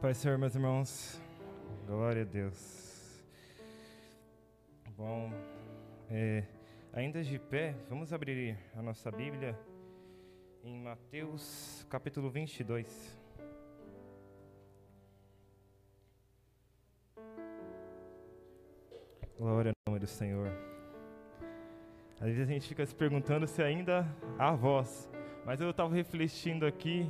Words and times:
Pai 0.00 0.14
Senhor, 0.14 0.38
meus 0.38 0.54
irmãos, 0.54 1.20
glória 1.86 2.22
a 2.22 2.24
Deus. 2.24 3.22
Bom, 4.96 5.30
é, 6.10 6.42
ainda 6.90 7.22
de 7.22 7.38
pé, 7.38 7.74
vamos 7.86 8.10
abrir 8.10 8.56
a 8.74 8.80
nossa 8.80 9.10
Bíblia 9.10 9.54
em 10.64 10.80
Mateus 10.80 11.86
capítulo 11.90 12.30
22. 12.30 13.20
Glória 19.36 19.72
ao 19.72 19.92
nome 19.92 20.00
do 20.00 20.06
Senhor. 20.06 20.50
Às 22.18 22.28
vezes 22.28 22.48
a 22.48 22.52
gente 22.54 22.66
fica 22.66 22.86
se 22.86 22.94
perguntando 22.94 23.46
se 23.46 23.62
ainda 23.62 24.06
há 24.38 24.50
voz, 24.52 25.10
mas 25.44 25.60
eu 25.60 25.68
estava 25.68 25.94
refletindo 25.94 26.64
aqui, 26.64 27.06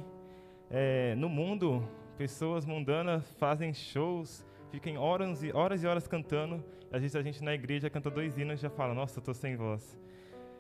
é, 0.68 1.14
no 1.14 1.28
mundo 1.28 1.88
pessoas 2.20 2.66
mundanas 2.66 3.24
fazem 3.38 3.72
shows, 3.72 4.44
ficam 4.70 4.96
horas 4.96 5.42
e 5.42 5.50
horas 5.54 5.82
e 5.82 5.86
horas 5.86 6.06
cantando. 6.06 6.62
E 6.92 6.94
às 6.94 7.00
vezes 7.00 7.16
a 7.16 7.22
gente 7.22 7.42
na 7.42 7.54
igreja 7.54 7.88
canta 7.88 8.10
dois 8.10 8.36
hinos 8.36 8.58
e 8.58 8.62
já 8.62 8.68
fala: 8.68 8.92
Nossa, 8.92 9.16
eu 9.16 9.20
estou 9.20 9.32
sem 9.32 9.56
voz. 9.56 9.98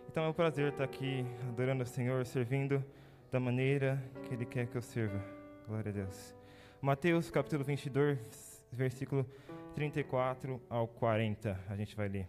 Então 0.08 0.24
é 0.24 0.28
um 0.30 0.32
prazer 0.32 0.70
estar 0.70 0.84
aqui 0.84 1.22
adorando 1.46 1.82
o 1.82 1.86
Senhor, 1.86 2.24
servindo 2.24 2.82
da 3.30 3.38
maneira 3.38 4.02
que 4.22 4.32
Ele 4.32 4.46
quer 4.46 4.68
que 4.68 4.74
eu 4.74 4.80
sirva. 4.80 5.22
Glória 5.68 5.90
a 5.90 5.92
Deus. 5.92 6.34
Mateus 6.80 7.30
capítulo 7.30 7.62
22, 7.62 8.64
versículo 8.72 9.26
34 9.74 10.58
ao 10.70 10.88
40. 10.88 11.60
A 11.68 11.76
gente 11.76 11.94
vai 11.94 12.08
ler. 12.08 12.26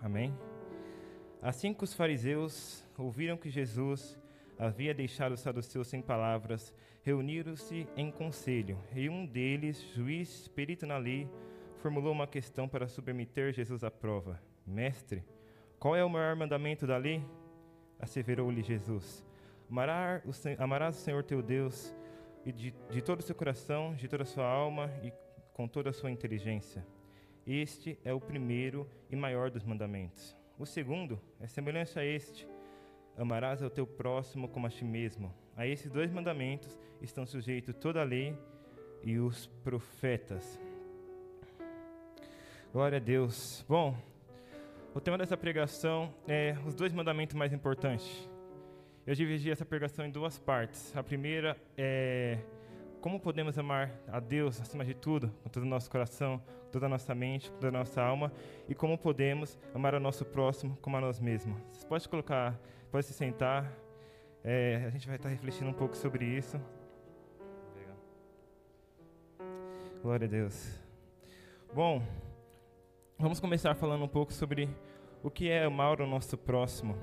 Amém? 0.00 0.34
Assim 1.42 1.74
que 1.74 1.84
os 1.84 1.92
fariseus 1.92 2.82
ouviram 2.96 3.36
que 3.36 3.50
Jesus 3.50 4.18
havia 4.58 4.94
deixado 4.94 5.32
os 5.32 5.40
saduceus 5.40 5.88
sem 5.88 6.00
palavras, 6.00 6.72
reuniram-se 7.02 7.86
em 7.96 8.10
conselho, 8.10 8.78
e 8.94 9.08
um 9.08 9.26
deles, 9.26 9.80
juiz 9.94 10.48
perito 10.48 10.86
na 10.86 10.96
lei, 10.96 11.28
formulou 11.76 12.12
uma 12.12 12.26
questão 12.26 12.68
para 12.68 12.88
submeter 12.88 13.52
Jesus 13.52 13.84
à 13.84 13.90
prova. 13.90 14.40
Mestre, 14.66 15.22
qual 15.78 15.94
é 15.94 16.04
o 16.04 16.10
maior 16.10 16.34
mandamento 16.34 16.86
da 16.86 16.96
lei? 16.96 17.22
Asseverou-lhe 17.98 18.62
Jesus. 18.62 19.24
Amarás 20.58 20.96
o 20.96 21.00
Senhor 21.00 21.22
teu 21.22 21.42
Deus 21.42 21.94
e 22.44 22.52
de, 22.52 22.74
de 22.90 23.02
todo 23.02 23.20
o 23.20 23.22
seu 23.22 23.34
coração, 23.34 23.94
de 23.94 24.08
toda 24.08 24.22
a 24.22 24.26
sua 24.26 24.46
alma 24.46 24.90
e 25.02 25.12
com 25.52 25.68
toda 25.68 25.90
a 25.90 25.92
sua 25.92 26.10
inteligência. 26.10 26.86
Este 27.46 27.98
é 28.04 28.12
o 28.12 28.20
primeiro 28.20 28.88
e 29.10 29.16
maior 29.16 29.50
dos 29.50 29.64
mandamentos. 29.64 30.36
O 30.58 30.66
segundo 30.66 31.20
é 31.38 31.46
semelhante 31.46 31.98
a 31.98 32.04
este 32.04 32.48
Amarás 33.16 33.62
ao 33.62 33.70
teu 33.70 33.86
próximo 33.86 34.48
como 34.48 34.66
a 34.66 34.70
ti 34.70 34.84
mesmo. 34.84 35.32
A 35.56 35.66
esses 35.66 35.90
dois 35.90 36.10
mandamentos 36.12 36.78
estão 37.00 37.24
sujeitos 37.24 37.74
toda 37.74 38.00
a 38.00 38.04
lei 38.04 38.36
e 39.02 39.18
os 39.18 39.46
profetas. 39.64 40.60
Glória 42.72 42.98
a 42.98 43.00
Deus. 43.00 43.64
Bom, 43.66 43.96
o 44.94 45.00
tema 45.00 45.16
dessa 45.16 45.36
pregação 45.36 46.12
é 46.28 46.56
os 46.66 46.74
dois 46.74 46.92
mandamentos 46.92 47.34
mais 47.34 47.52
importantes. 47.52 48.28
Eu 49.06 49.14
dividi 49.14 49.50
essa 49.50 49.64
pregação 49.64 50.04
em 50.04 50.10
duas 50.10 50.38
partes. 50.38 50.94
A 50.96 51.02
primeira 51.02 51.56
é 51.76 52.38
como 53.06 53.20
podemos 53.20 53.56
amar 53.56 53.92
a 54.08 54.18
Deus 54.18 54.60
acima 54.60 54.84
de 54.84 54.92
tudo, 54.92 55.32
com 55.44 55.48
todo 55.48 55.62
o 55.62 55.66
nosso 55.66 55.88
coração, 55.88 56.42
com 56.64 56.70
toda 56.72 56.86
a 56.86 56.88
nossa 56.88 57.14
mente, 57.14 57.48
com 57.48 57.56
toda 57.58 57.68
a 57.68 57.78
nossa 57.78 58.02
alma, 58.02 58.32
e 58.68 58.74
como 58.74 58.98
podemos 58.98 59.56
amar 59.72 59.94
o 59.94 60.00
nosso 60.00 60.24
próximo 60.24 60.76
como 60.82 60.96
a 60.96 61.00
nós 61.00 61.20
mesmos. 61.20 61.56
Você 61.70 61.86
pode 61.86 62.08
colocar 62.08 62.58
Pode 62.90 63.06
se 63.06 63.12
sentar. 63.12 63.72
É, 64.42 64.82
a 64.84 64.90
gente 64.90 65.06
vai 65.06 65.14
estar 65.14 65.28
refletindo 65.28 65.70
um 65.70 65.72
pouco 65.72 65.96
sobre 65.96 66.24
isso. 66.24 66.60
Glória 70.02 70.26
a 70.26 70.28
Deus. 70.28 70.76
Bom, 71.72 72.02
vamos 73.16 73.38
começar 73.38 73.76
falando 73.76 74.04
um 74.04 74.08
pouco 74.08 74.32
sobre 74.32 74.68
o 75.22 75.30
que 75.30 75.48
é 75.48 75.62
amar 75.62 76.00
o 76.00 76.06
nosso 76.08 76.36
próximo. 76.36 76.98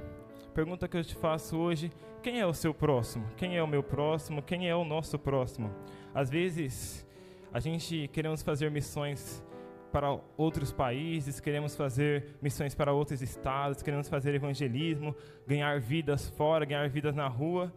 Pergunta 0.54 0.88
que 0.88 0.96
eu 0.96 1.04
te 1.04 1.16
faço 1.16 1.58
hoje: 1.58 1.92
quem 2.22 2.40
é 2.40 2.46
o 2.46 2.54
seu 2.54 2.74
próximo? 2.74 3.26
Quem 3.36 3.58
é 3.58 3.64
o 3.64 3.68
meu 3.68 3.82
próximo? 3.82 4.42
Quem 4.42 4.70
é 4.70 4.76
o 4.76 4.86
nosso 4.86 5.18
próximo? 5.18 5.74
Às 6.14 6.30
vezes, 6.30 7.08
a 7.52 7.60
gente 7.60 8.08
queremos 8.10 8.44
fazer 8.44 8.70
missões 8.70 9.44
para 9.92 10.20
outros 10.38 10.72
países, 10.72 11.40
queremos 11.40 11.76
fazer 11.76 12.36
missões 12.42 12.74
para 12.74 12.94
outros 12.94 13.22
estados, 13.22 13.82
queremos 13.82 14.08
fazer 14.10 14.34
evangelismo, 14.34 15.16
ganhar 15.48 15.80
vidas 15.80 16.30
fora, 16.30 16.66
ganhar 16.66 16.88
vidas 16.90 17.16
na 17.16 17.28
rua, 17.28 17.72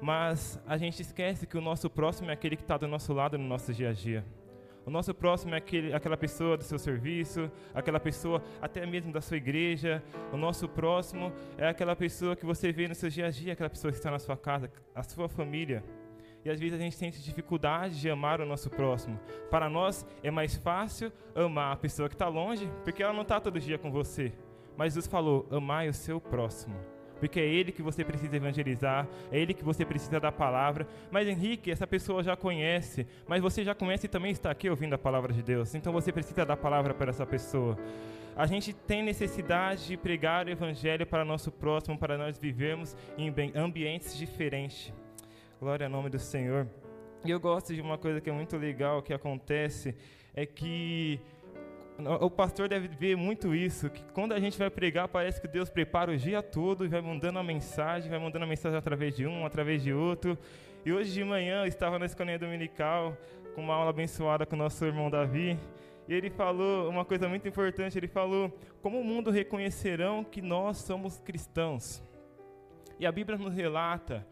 mas 0.00 0.60
a 0.66 0.76
gente 0.76 1.00
esquece 1.00 1.46
que 1.46 1.56
o 1.56 1.60
nosso 1.60 1.88
próximo 1.88 2.30
é 2.30 2.34
aquele 2.34 2.56
que 2.56 2.62
está 2.62 2.76
do 2.76 2.86
nosso 2.86 3.12
lado 3.12 3.38
no 3.38 3.44
nosso 3.44 3.72
dia 3.72 3.90
a 3.90 3.92
dia. 3.92 4.24
O 4.86 4.90
nosso 4.90 5.12
próximo 5.12 5.52
é 5.52 5.58
aquele, 5.58 5.92
aquela 5.92 6.16
pessoa 6.16 6.56
do 6.56 6.62
seu 6.62 6.78
serviço, 6.78 7.50
aquela 7.74 7.98
pessoa 7.98 8.40
até 8.62 8.86
mesmo 8.86 9.12
da 9.12 9.20
sua 9.20 9.36
igreja. 9.36 10.00
O 10.32 10.36
nosso 10.36 10.68
próximo 10.68 11.32
é 11.58 11.66
aquela 11.66 11.96
pessoa 11.96 12.36
que 12.36 12.46
você 12.46 12.70
vê 12.70 12.86
no 12.86 12.94
seu 12.94 13.10
dia 13.10 13.26
a 13.26 13.30
dia, 13.30 13.52
aquela 13.52 13.68
pessoa 13.68 13.90
que 13.90 13.98
está 13.98 14.12
na 14.12 14.20
sua 14.20 14.36
casa, 14.36 14.70
a 14.94 15.02
sua 15.02 15.28
família. 15.28 15.82
E 16.44 16.48
às 16.48 16.60
vezes 16.60 16.78
a 16.78 16.80
gente 16.80 16.94
sente 16.94 17.20
dificuldade 17.20 18.00
de 18.00 18.08
amar 18.08 18.40
o 18.40 18.46
nosso 18.46 18.70
próximo. 18.70 19.18
Para 19.50 19.68
nós 19.68 20.06
é 20.22 20.30
mais 20.30 20.54
fácil 20.54 21.12
amar 21.34 21.72
a 21.72 21.76
pessoa 21.76 22.08
que 22.08 22.14
está 22.14 22.28
longe, 22.28 22.70
porque 22.84 23.02
ela 23.02 23.12
não 23.12 23.22
está 23.22 23.40
todo 23.40 23.58
dia 23.58 23.76
com 23.76 23.90
você. 23.90 24.32
Mas 24.76 24.92
Jesus 24.92 25.08
falou: 25.08 25.48
amai 25.50 25.88
o 25.88 25.92
seu 25.92 26.20
próximo. 26.20 26.76
Porque 27.18 27.40
é 27.40 27.46
ele 27.46 27.72
que 27.72 27.82
você 27.82 28.04
precisa 28.04 28.36
evangelizar, 28.36 29.06
é 29.32 29.38
ele 29.38 29.54
que 29.54 29.64
você 29.64 29.84
precisa 29.84 30.20
da 30.20 30.30
palavra. 30.30 30.86
Mas 31.10 31.26
Henrique, 31.26 31.70
essa 31.70 31.86
pessoa 31.86 32.22
já 32.22 32.36
conhece, 32.36 33.06
mas 33.26 33.40
você 33.40 33.64
já 33.64 33.74
conhece 33.74 34.06
e 34.06 34.08
também 34.08 34.32
está 34.32 34.50
aqui 34.50 34.68
ouvindo 34.68 34.94
a 34.94 34.98
palavra 34.98 35.32
de 35.32 35.42
Deus. 35.42 35.74
Então 35.74 35.92
você 35.92 36.12
precisa 36.12 36.44
dar 36.44 36.56
palavra 36.56 36.92
para 36.92 37.10
essa 37.10 37.24
pessoa. 37.24 37.78
A 38.36 38.46
gente 38.46 38.74
tem 38.74 39.02
necessidade 39.02 39.86
de 39.86 39.96
pregar 39.96 40.46
o 40.46 40.50
evangelho 40.50 41.06
para 41.06 41.24
nosso 41.24 41.50
próximo, 41.50 41.96
para 41.96 42.18
nós 42.18 42.38
vivermos 42.38 42.94
em 43.16 43.32
ambientes 43.54 44.14
diferentes. 44.14 44.92
Glória 45.58 45.86
ao 45.86 45.90
nome 45.90 46.10
do 46.10 46.18
Senhor. 46.18 46.68
E 47.24 47.30
eu 47.30 47.40
gosto 47.40 47.74
de 47.74 47.80
uma 47.80 47.96
coisa 47.96 48.20
que 48.20 48.28
é 48.28 48.32
muito 48.32 48.58
legal 48.58 49.02
que 49.02 49.14
acontece, 49.14 49.96
é 50.34 50.44
que 50.44 51.18
o 52.20 52.30
pastor 52.30 52.68
deve 52.68 52.88
ver 52.88 53.16
muito 53.16 53.54
isso, 53.54 53.88
que 53.88 54.02
quando 54.12 54.32
a 54.32 54.40
gente 54.40 54.58
vai 54.58 54.68
pregar, 54.68 55.08
parece 55.08 55.40
que 55.40 55.48
Deus 55.48 55.70
prepara 55.70 56.12
o 56.12 56.16
dia 56.16 56.42
todo 56.42 56.84
e 56.84 56.88
vai 56.88 57.00
mandando 57.00 57.38
a 57.38 57.42
mensagem, 57.42 58.10
vai 58.10 58.18
mandando 58.18 58.44
a 58.44 58.48
mensagem 58.48 58.78
através 58.78 59.16
de 59.16 59.26
um, 59.26 59.46
através 59.46 59.82
de 59.82 59.92
outro. 59.92 60.36
E 60.84 60.92
hoje 60.92 61.12
de 61.12 61.24
manhã 61.24 61.62
eu 61.62 61.66
estava 61.66 61.98
na 61.98 62.06
escolinha 62.06 62.38
dominical 62.38 63.16
com 63.54 63.62
uma 63.62 63.74
aula 63.74 63.90
abençoada 63.90 64.44
com 64.44 64.54
o 64.54 64.58
nosso 64.58 64.84
irmão 64.84 65.10
Davi, 65.10 65.58
e 66.06 66.14
ele 66.14 66.30
falou 66.30 66.88
uma 66.88 67.04
coisa 67.04 67.28
muito 67.28 67.48
importante, 67.48 67.98
ele 67.98 68.08
falou: 68.08 68.52
"Como 68.82 69.00
o 69.00 69.04
mundo 69.04 69.30
reconhecerão 69.30 70.22
que 70.22 70.42
nós 70.42 70.78
somos 70.78 71.18
cristãos?" 71.18 72.02
E 73.00 73.06
a 73.06 73.12
Bíblia 73.12 73.38
nos 73.38 73.54
relata 73.54 74.26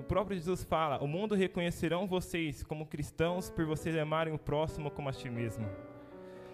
o 0.00 0.02
próprio 0.02 0.34
Jesus 0.34 0.64
fala: 0.64 0.98
O 1.04 1.06
mundo 1.06 1.34
reconhecerão 1.34 2.06
vocês 2.06 2.62
como 2.62 2.86
cristãos 2.86 3.50
por 3.50 3.66
vocês 3.66 3.94
amarem 3.98 4.32
o 4.32 4.38
próximo 4.38 4.90
como 4.90 5.10
a 5.10 5.12
ti 5.12 5.28
mesmo. 5.28 5.68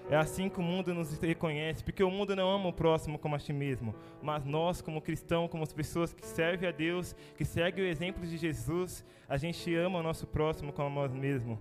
É 0.09 0.15
assim 0.15 0.49
que 0.49 0.61
o 0.61 0.63
mundo 0.63 0.95
nos 0.95 1.19
reconhece, 1.19 1.83
porque 1.83 2.03
o 2.03 2.11
mundo 2.11 2.37
não 2.37 2.49
ama 2.49 2.69
o 2.69 2.73
próximo 2.73 3.19
como 3.19 3.35
a 3.35 3.39
ti 3.41 3.53
mesmo, 3.53 3.93
mas 4.23 4.45
nós, 4.45 4.81
como 4.81 5.03
cristãos, 5.03 5.51
como 5.51 5.65
as 5.65 5.73
pessoas 5.73 6.15
que 6.15 6.25
servem 6.25 6.69
a 6.69 6.73
Deus, 6.73 7.13
que 7.37 7.45
seguem 7.45 7.85
o 7.85 7.89
exemplo 7.89 8.25
de 8.25 8.37
Jesus, 8.37 9.05
a 9.29 9.37
gente 9.37 9.75
ama 9.75 9.99
o 9.99 10.03
nosso 10.05 10.25
próximo 10.25 10.73
como 10.73 10.89
a 10.89 11.03
nós 11.03 11.13
mesmos. 11.13 11.59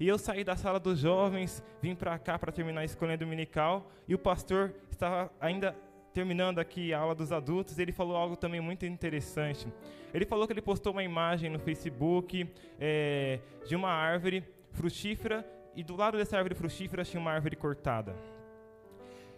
E 0.00 0.08
eu 0.08 0.16
saí 0.16 0.42
da 0.42 0.56
sala 0.56 0.80
dos 0.80 0.98
jovens, 0.98 1.62
vim 1.82 1.94
para 1.94 2.18
cá 2.18 2.38
para 2.38 2.50
terminar 2.50 2.80
a 2.80 2.84
escola 2.84 3.14
dominical, 3.14 3.90
e 4.08 4.14
o 4.14 4.18
pastor 4.18 4.74
estava 4.90 5.30
ainda 5.38 5.76
terminando 6.14 6.60
aqui 6.60 6.94
a 6.94 6.98
aula 6.98 7.14
dos 7.14 7.30
adultos, 7.30 7.78
ele 7.78 7.92
falou 7.92 8.16
algo 8.16 8.36
também 8.36 8.60
muito 8.60 8.86
interessante. 8.86 9.68
Ele 10.14 10.24
falou 10.24 10.46
que 10.46 10.54
ele 10.54 10.62
postou 10.62 10.92
uma 10.92 11.04
imagem 11.04 11.50
no 11.50 11.58
Facebook 11.58 12.48
é, 12.80 13.38
de 13.66 13.76
uma 13.76 13.90
árvore 13.90 14.42
frutífera 14.70 15.46
e 15.74 15.82
do 15.82 15.96
lado 15.96 16.18
dessa 16.18 16.36
árvore 16.36 16.54
frutífera 16.54 17.04
tinha 17.04 17.20
uma 17.20 17.32
árvore 17.32 17.56
cortada. 17.56 18.14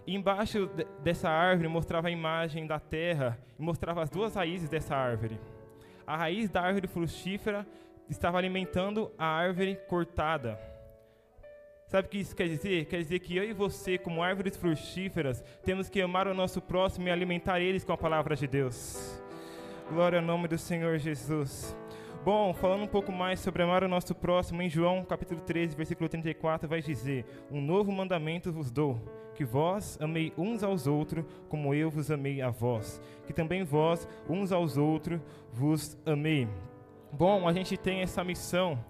E 0.07 0.15
embaixo 0.15 0.69
dessa 1.03 1.31
árvore 1.31 1.69
mostrava 1.69 2.09
a 2.09 2.11
imagem 2.11 2.67
da 2.67 2.79
terra 2.79 3.39
e 3.59 3.63
mostrava 3.63 4.03
as 4.03 4.11
duas 4.11 4.35
raízes 4.35 4.69
dessa 4.69 4.95
árvore. 4.95 5.41
A 6.07 6.17
raiz 6.17 6.51
da 6.51 6.61
árvore 6.61 6.87
frutífera 6.87 7.67
estava 8.09 8.37
alimentando 8.37 9.11
a 9.17 9.25
árvore 9.25 9.77
cortada. 9.89 10.59
Sabe 11.87 12.09
o 12.09 12.11
que 12.11 12.19
isso 12.19 12.35
quer 12.35 12.49
dizer? 12.49 12.87
Quer 12.87 12.99
dizer 12.99 13.19
que 13.21 13.37
eu 13.37 13.45
e 13.45 13.53
você, 13.53 13.97
como 13.97 14.23
árvores 14.23 14.57
frutíferas, 14.57 15.43
temos 15.63 15.89
que 15.89 16.03
amar 16.03 16.27
o 16.27 16.35
nosso 16.35 16.61
próximo 16.61 17.09
e 17.09 17.11
alimentar 17.11 17.61
eles 17.61 17.85
com 17.85 17.93
a 17.93 17.99
palavra 17.99 18.35
de 18.35 18.47
Deus. 18.47 19.23
Glória 19.89 20.19
ao 20.19 20.25
nome 20.25 20.49
do 20.49 20.59
Senhor 20.59 20.99
Jesus. 20.99 21.75
Bom, 22.25 22.55
falando 22.55 22.85
um 22.85 22.89
pouco 22.89 23.13
mais 23.13 23.39
sobre 23.39 23.63
amar 23.63 23.85
o 23.85 23.89
nosso 23.89 24.15
próximo, 24.15 24.63
em 24.63 24.71
João 24.71 25.05
capítulo 25.05 25.43
13, 25.43 25.77
versículo 25.77 26.09
34, 26.09 26.67
vai 26.67 26.81
dizer: 26.81 27.27
Um 27.51 27.61
novo 27.61 27.93
mandamento 27.93 28.51
vos 28.51 28.71
dou, 28.71 28.99
que 29.35 29.45
vós 29.45 29.99
amei 30.01 30.33
uns 30.39 30.63
aos 30.63 30.87
outros, 30.87 31.23
como 31.51 31.75
eu 31.75 31.91
vos 31.91 32.11
amei 32.11 32.41
a 32.41 32.49
vós, 32.49 32.99
que 33.27 33.35
também 33.35 33.63
vós 33.63 34.09
uns 34.27 34.53
aos 34.53 34.79
outros 34.79 35.21
vos 35.53 35.99
amei. 36.07 36.49
Bom, 37.13 37.47
a 37.47 37.53
gente 37.53 37.77
tem 37.77 38.01
essa 38.01 38.25
missão 38.25 38.83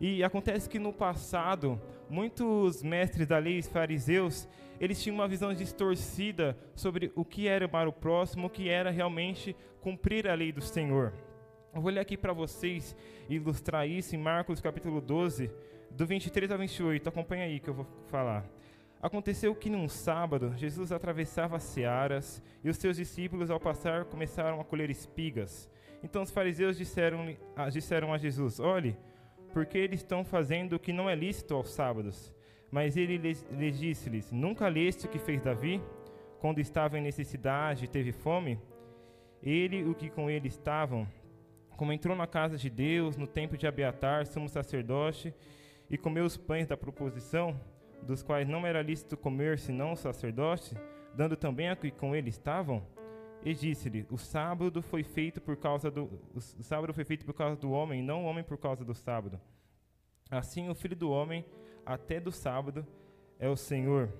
E 0.00 0.24
acontece 0.24 0.66
que 0.66 0.78
no 0.78 0.90
passado, 0.90 1.78
muitos 2.08 2.82
mestres 2.82 3.26
da 3.26 3.36
lei, 3.36 3.60
fariseus, 3.60 4.48
eles 4.80 5.02
tinham 5.02 5.16
uma 5.16 5.28
visão 5.28 5.52
distorcida 5.52 6.56
sobre 6.74 7.12
o 7.14 7.26
que 7.26 7.46
era 7.46 7.66
amar 7.66 7.86
o 7.86 7.92
próximo, 7.92 8.46
o 8.46 8.50
que 8.50 8.70
era 8.70 8.90
realmente 8.90 9.54
cumprir 9.82 10.26
a 10.26 10.32
lei 10.32 10.50
do 10.50 10.62
Senhor. 10.62 11.12
Eu 11.72 11.80
vou 11.80 11.90
ler 11.92 12.00
aqui 12.00 12.16
para 12.16 12.32
vocês 12.32 12.96
ilustrar 13.28 13.88
isso 13.88 14.16
em 14.16 14.18
Marcos 14.18 14.60
capítulo 14.60 15.00
12, 15.00 15.50
do 15.88 16.04
23 16.04 16.50
ao 16.50 16.58
28. 16.58 17.08
Acompanha 17.08 17.44
aí 17.44 17.60
que 17.60 17.70
eu 17.70 17.74
vou 17.74 17.86
falar. 18.08 18.44
Aconteceu 19.00 19.54
que 19.54 19.70
num 19.70 19.88
sábado, 19.88 20.52
Jesus 20.56 20.90
atravessava 20.90 21.56
as 21.56 21.62
searas 21.62 22.42
e 22.64 22.68
os 22.68 22.76
seus 22.76 22.96
discípulos, 22.96 23.50
ao 23.50 23.60
passar, 23.60 24.04
começaram 24.04 24.60
a 24.60 24.64
colher 24.64 24.90
espigas. 24.90 25.70
Então 26.02 26.22
os 26.22 26.32
fariseus 26.32 26.76
disseram, 26.76 27.36
disseram 27.70 28.12
a 28.12 28.18
Jesus: 28.18 28.58
Olhe, 28.58 28.96
porque 29.52 29.78
eles 29.78 30.00
estão 30.00 30.24
fazendo 30.24 30.74
o 30.74 30.78
que 30.78 30.92
não 30.92 31.08
é 31.08 31.14
lícito 31.14 31.54
aos 31.54 31.70
sábados. 31.70 32.34
Mas 32.68 32.96
ele 32.96 33.16
lhes, 33.16 33.46
lhes 33.52 33.78
disse-lhes: 33.78 34.32
Nunca 34.32 34.66
leste 34.66 35.06
o 35.06 35.08
que 35.08 35.20
fez 35.20 35.40
Davi, 35.40 35.80
quando 36.40 36.58
estava 36.58 36.98
em 36.98 37.02
necessidade 37.02 37.84
e 37.84 37.88
teve 37.88 38.10
fome? 38.10 38.58
Ele 39.40 39.78
e 39.78 39.84
o 39.84 39.94
que 39.94 40.10
com 40.10 40.28
ele 40.28 40.48
estavam, 40.48 41.08
como 41.80 41.94
entrou 41.94 42.14
na 42.14 42.26
casa 42.26 42.58
de 42.58 42.68
Deus 42.68 43.16
no 43.16 43.26
tempo 43.26 43.56
de 43.56 43.66
Abiatar, 43.66 44.26
sumo 44.26 44.50
sacerdote, 44.50 45.34
e 45.88 45.96
comeu 45.96 46.26
os 46.26 46.36
pães 46.36 46.66
da 46.66 46.76
proposição, 46.76 47.58
dos 48.02 48.22
quais 48.22 48.46
não 48.46 48.66
era 48.66 48.82
lícito 48.82 49.16
comer 49.16 49.58
senão 49.58 49.92
o 49.92 49.96
sacerdote, 49.96 50.76
dando 51.14 51.38
também 51.38 51.70
a 51.70 51.74
que 51.74 51.90
com 51.90 52.14
ele 52.14 52.28
estavam? 52.28 52.86
E 53.42 53.54
disse-lhe: 53.54 54.06
O 54.10 54.18
sábado 54.18 54.82
foi 54.82 55.02
feito 55.02 55.40
por 55.40 55.56
causa 55.56 55.90
do 55.90 56.20
o 56.34 56.62
sábado 56.62 56.92
foi 56.92 57.02
feito 57.02 57.24
por 57.24 57.32
causa 57.32 57.56
do 57.56 57.70
homem, 57.70 58.02
não 58.02 58.24
o 58.24 58.26
homem 58.26 58.44
por 58.44 58.58
causa 58.58 58.84
do 58.84 58.94
sábado. 58.94 59.40
Assim 60.30 60.68
o 60.68 60.74
filho 60.74 60.94
do 60.94 61.10
homem 61.10 61.46
até 61.86 62.20
do 62.20 62.30
sábado 62.30 62.86
é 63.38 63.48
o 63.48 63.56
Senhor. 63.56 64.12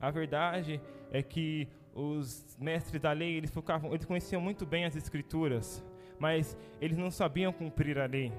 A 0.00 0.10
verdade 0.10 0.80
é 1.12 1.22
que 1.22 1.68
os 1.94 2.56
mestres 2.58 3.00
da 3.00 3.12
lei, 3.12 3.36
eles 3.36 3.52
focavam, 3.52 3.94
eles 3.94 4.04
conheciam 4.04 4.42
muito 4.42 4.66
bem 4.66 4.84
as 4.86 4.96
escrituras, 4.96 5.84
mas 6.18 6.56
eles 6.80 6.96
não 6.96 7.10
sabiam 7.10 7.52
cumprir 7.52 7.98
a 7.98 8.06
lei 8.06 8.32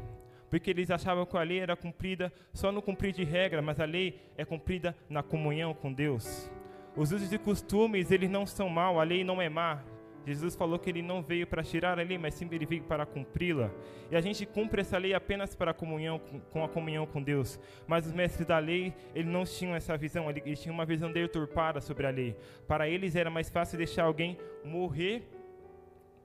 porque 0.50 0.72
eles 0.72 0.90
achavam 0.90 1.26
que 1.26 1.38
a 1.38 1.44
lei 1.44 1.60
era 1.60 1.76
cumprida 1.76 2.34
só 2.54 2.72
no 2.72 2.82
cumprir 2.82 3.14
de 3.14 3.24
regra, 3.24 3.62
mas 3.62 3.80
a 3.80 3.86
lei 3.86 4.20
é 4.36 4.44
cumprida 4.44 4.96
na 5.10 5.22
comunhão 5.22 5.74
com 5.74 5.94
Deus. 5.94 6.52
Os 6.96 7.12
usos 7.12 7.32
e 7.32 7.38
costumes, 7.38 8.12
eles 8.12 8.30
não 8.30 8.46
são 8.46 8.68
mal, 8.68 9.00
a 9.00 9.04
lei 9.04 9.24
não 9.24 9.42
é 9.42 9.48
má. 9.48 9.82
Jesus 10.26 10.56
falou 10.56 10.78
que 10.78 10.90
ele 10.90 11.02
não 11.02 11.24
veio 11.24 11.48
para 11.48 11.64
tirar 11.64 11.98
a 11.98 12.04
lei, 12.04 12.18
mas 12.18 12.34
sim 12.34 12.48
ele 12.52 12.66
veio 12.66 12.84
para 12.84 13.06
cumpri-la. 13.06 13.72
E 14.12 14.16
a 14.16 14.22
gente 14.22 14.46
cumpre 14.46 14.82
essa 14.82 14.98
lei 14.98 15.14
apenas 15.14 15.56
para 15.56 15.72
a 15.72 15.74
comunhão 15.74 16.20
com 16.52 16.64
a 16.64 16.68
comunhão 16.68 17.06
com 17.08 17.22
Deus. 17.22 17.60
Mas 17.88 18.06
os 18.06 18.12
mestres 18.12 18.46
da 18.46 18.60
lei, 18.60 18.94
eles 19.16 19.32
não 19.32 19.46
tinham 19.46 19.76
essa 19.76 19.96
visão, 19.98 20.30
eles 20.30 20.62
tinham 20.62 20.74
uma 20.74 20.86
visão 20.86 21.12
deturpada 21.12 21.80
sobre 21.80 22.06
a 22.06 22.10
lei. 22.10 22.36
Para 22.68 22.88
eles 22.88 23.16
era 23.16 23.30
mais 23.30 23.50
fácil 23.50 23.78
deixar 23.78 24.04
alguém 24.04 24.38
morrer 24.64 25.24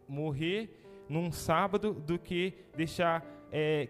morrer 0.06 0.68
num 1.08 1.30
sábado 1.32 1.92
do 1.92 2.18
que 2.18 2.54
deixar 2.74 3.24
é, 3.50 3.88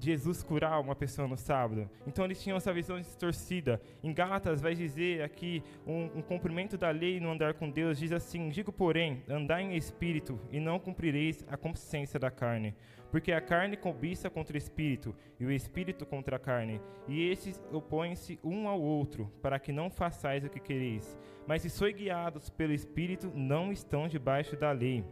Jesus 0.00 0.42
curar 0.42 0.80
uma 0.80 0.94
pessoa 0.94 1.26
no 1.26 1.36
sábado. 1.36 1.90
Então 2.06 2.24
eles 2.24 2.42
tinham 2.42 2.56
essa 2.56 2.72
visão 2.72 3.00
distorcida. 3.00 3.80
Em 4.02 4.12
Gálatas 4.12 4.60
vai 4.60 4.74
dizer 4.74 5.22
aqui 5.22 5.62
um, 5.86 6.18
um 6.18 6.22
cumprimento 6.22 6.78
da 6.78 6.90
lei 6.90 7.18
no 7.20 7.30
andar 7.30 7.54
com 7.54 7.68
Deus 7.68 7.98
diz 7.98 8.12
assim: 8.12 8.48
digo 8.48 8.72
porém, 8.72 9.22
andai 9.28 9.62
em 9.62 9.76
espírito 9.76 10.38
e 10.50 10.60
não 10.60 10.78
cumprireis 10.78 11.44
a 11.48 11.56
consciência 11.56 12.18
da 12.18 12.30
carne, 12.30 12.74
porque 13.10 13.32
a 13.32 13.40
carne 13.40 13.76
cobiça 13.76 14.30
contra 14.30 14.54
o 14.54 14.58
espírito 14.58 15.14
e 15.38 15.44
o 15.44 15.50
espírito 15.50 16.06
contra 16.06 16.36
a 16.36 16.38
carne, 16.38 16.80
e 17.08 17.28
esses 17.28 17.60
opõem-se 17.72 18.38
um 18.44 18.68
ao 18.68 18.80
outro, 18.80 19.32
para 19.42 19.58
que 19.58 19.72
não 19.72 19.90
façais 19.90 20.44
o 20.44 20.50
que 20.50 20.60
quereis. 20.60 21.18
Mas 21.46 21.62
se 21.62 21.70
sois 21.70 21.94
guiados 21.94 22.48
pelo 22.50 22.72
espírito, 22.72 23.32
não 23.34 23.72
estão 23.72 24.06
debaixo 24.06 24.56
da 24.56 24.70
lei. 24.70 25.04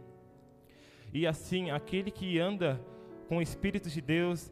E 1.13 1.27
assim, 1.27 1.71
aquele 1.71 2.11
que 2.11 2.39
anda 2.39 2.79
com 3.27 3.37
o 3.37 3.41
Espírito 3.41 3.89
de 3.89 4.01
Deus, 4.01 4.51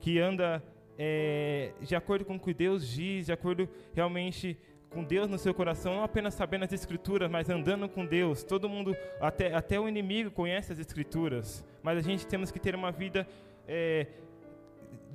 que 0.00 0.18
anda 0.18 0.62
é, 0.98 1.72
de 1.80 1.94
acordo 1.94 2.24
com 2.24 2.36
o 2.36 2.40
que 2.40 2.52
Deus 2.52 2.86
diz, 2.86 3.26
de 3.26 3.32
acordo 3.32 3.68
realmente 3.94 4.58
com 4.90 5.04
Deus 5.04 5.28
no 5.30 5.38
seu 5.38 5.54
coração, 5.54 5.94
não 5.94 6.02
apenas 6.02 6.34
sabendo 6.34 6.64
as 6.64 6.72
Escrituras, 6.72 7.30
mas 7.30 7.48
andando 7.48 7.88
com 7.88 8.04
Deus. 8.04 8.42
Todo 8.42 8.68
mundo, 8.68 8.94
até, 9.20 9.54
até 9.54 9.78
o 9.78 9.88
inimigo 9.88 10.30
conhece 10.30 10.72
as 10.72 10.78
Escrituras, 10.78 11.64
mas 11.82 11.96
a 11.96 12.02
gente 12.02 12.26
temos 12.26 12.50
que 12.50 12.58
ter 12.58 12.74
uma 12.74 12.90
vida, 12.90 13.26
é, 13.68 14.08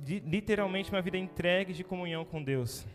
de, 0.02 0.18
literalmente 0.20 0.90
uma 0.90 1.02
vida 1.02 1.18
entregue 1.18 1.72
de 1.72 1.84
comunhão 1.84 2.24
com 2.24 2.42
Deus. 2.42 2.86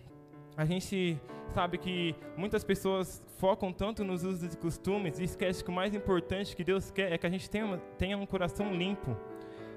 A 0.57 0.65
gente 0.65 1.19
sabe 1.53 1.77
que 1.77 2.15
muitas 2.37 2.63
pessoas 2.63 3.23
focam 3.37 3.73
tanto 3.73 4.03
nos 4.03 4.23
usos 4.23 4.53
e 4.53 4.57
costumes 4.57 5.19
e 5.19 5.23
esquecem 5.23 5.63
que 5.63 5.71
o 5.71 5.73
mais 5.73 5.93
importante 5.93 6.55
que 6.55 6.63
Deus 6.63 6.91
quer 6.91 7.11
é 7.11 7.17
que 7.17 7.27
a 7.27 7.29
gente 7.29 7.49
tenha, 7.49 7.77
tenha 7.97 8.17
um 8.17 8.25
coração 8.25 8.73
limpo 8.73 9.15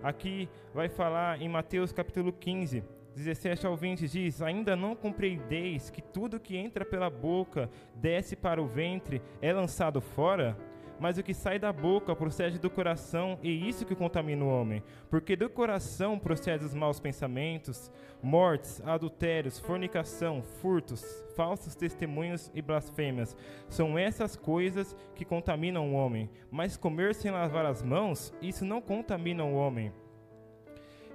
aqui 0.05 0.51
vai 0.75 0.87
falar 0.87 1.41
em 1.41 1.49
Mateus 1.49 1.91
capítulo 1.91 2.31
15, 2.31 2.85
17 3.17 3.67
ao 3.67 3.75
20 3.75 4.07
diz: 4.07 4.43
Ainda 4.43 4.77
não 4.77 4.95
compreendeis 4.95 5.89
que 5.89 6.03
tudo 6.03 6.39
que 6.39 6.57
entra 6.57 6.85
pela 6.85 7.09
boca 7.09 7.71
desce 7.95 8.37
para 8.37 8.63
o 8.63 8.67
ventre 8.67 9.23
é 9.41 9.53
lançado 9.53 10.01
fora? 10.03 10.57
Mas 10.99 11.19
o 11.19 11.23
que 11.23 11.35
sai 11.35 11.59
da 11.59 11.73
boca 11.73 12.15
procede 12.15 12.59
do 12.59 12.71
coração, 12.71 13.39
e 13.43 13.69
isso 13.69 13.85
que 13.85 13.95
contamina 13.95 14.45
o 14.45 14.49
homem. 14.49 14.83
Porque 15.11 15.37
do 15.37 15.51
coração 15.51 16.19
procedem 16.19 16.67
os 16.67 16.75
maus 16.75 17.01
pensamentos, 17.01 17.91
mortes, 18.23 18.81
adultérios, 18.87 19.59
fornicação, 19.59 20.43
furtos, 20.43 21.05
falsos 21.37 21.75
testemunhos 21.75 22.51
e 22.55 22.63
blasfêmias. 22.63 23.37
São 23.69 23.99
essas 23.99 24.37
coisas 24.37 24.97
que 25.15 25.25
contaminam 25.25 25.93
o 25.93 25.95
homem. 25.95 26.31
Mas 26.51 26.77
comer 26.77 27.15
sem 27.15 27.31
lavar 27.31 27.67
as 27.67 27.83
mãos, 27.83 28.33
isso 28.41 28.65
não 28.65 28.81
contamina 28.81 29.45
o 29.45 29.55
homem. 29.55 29.93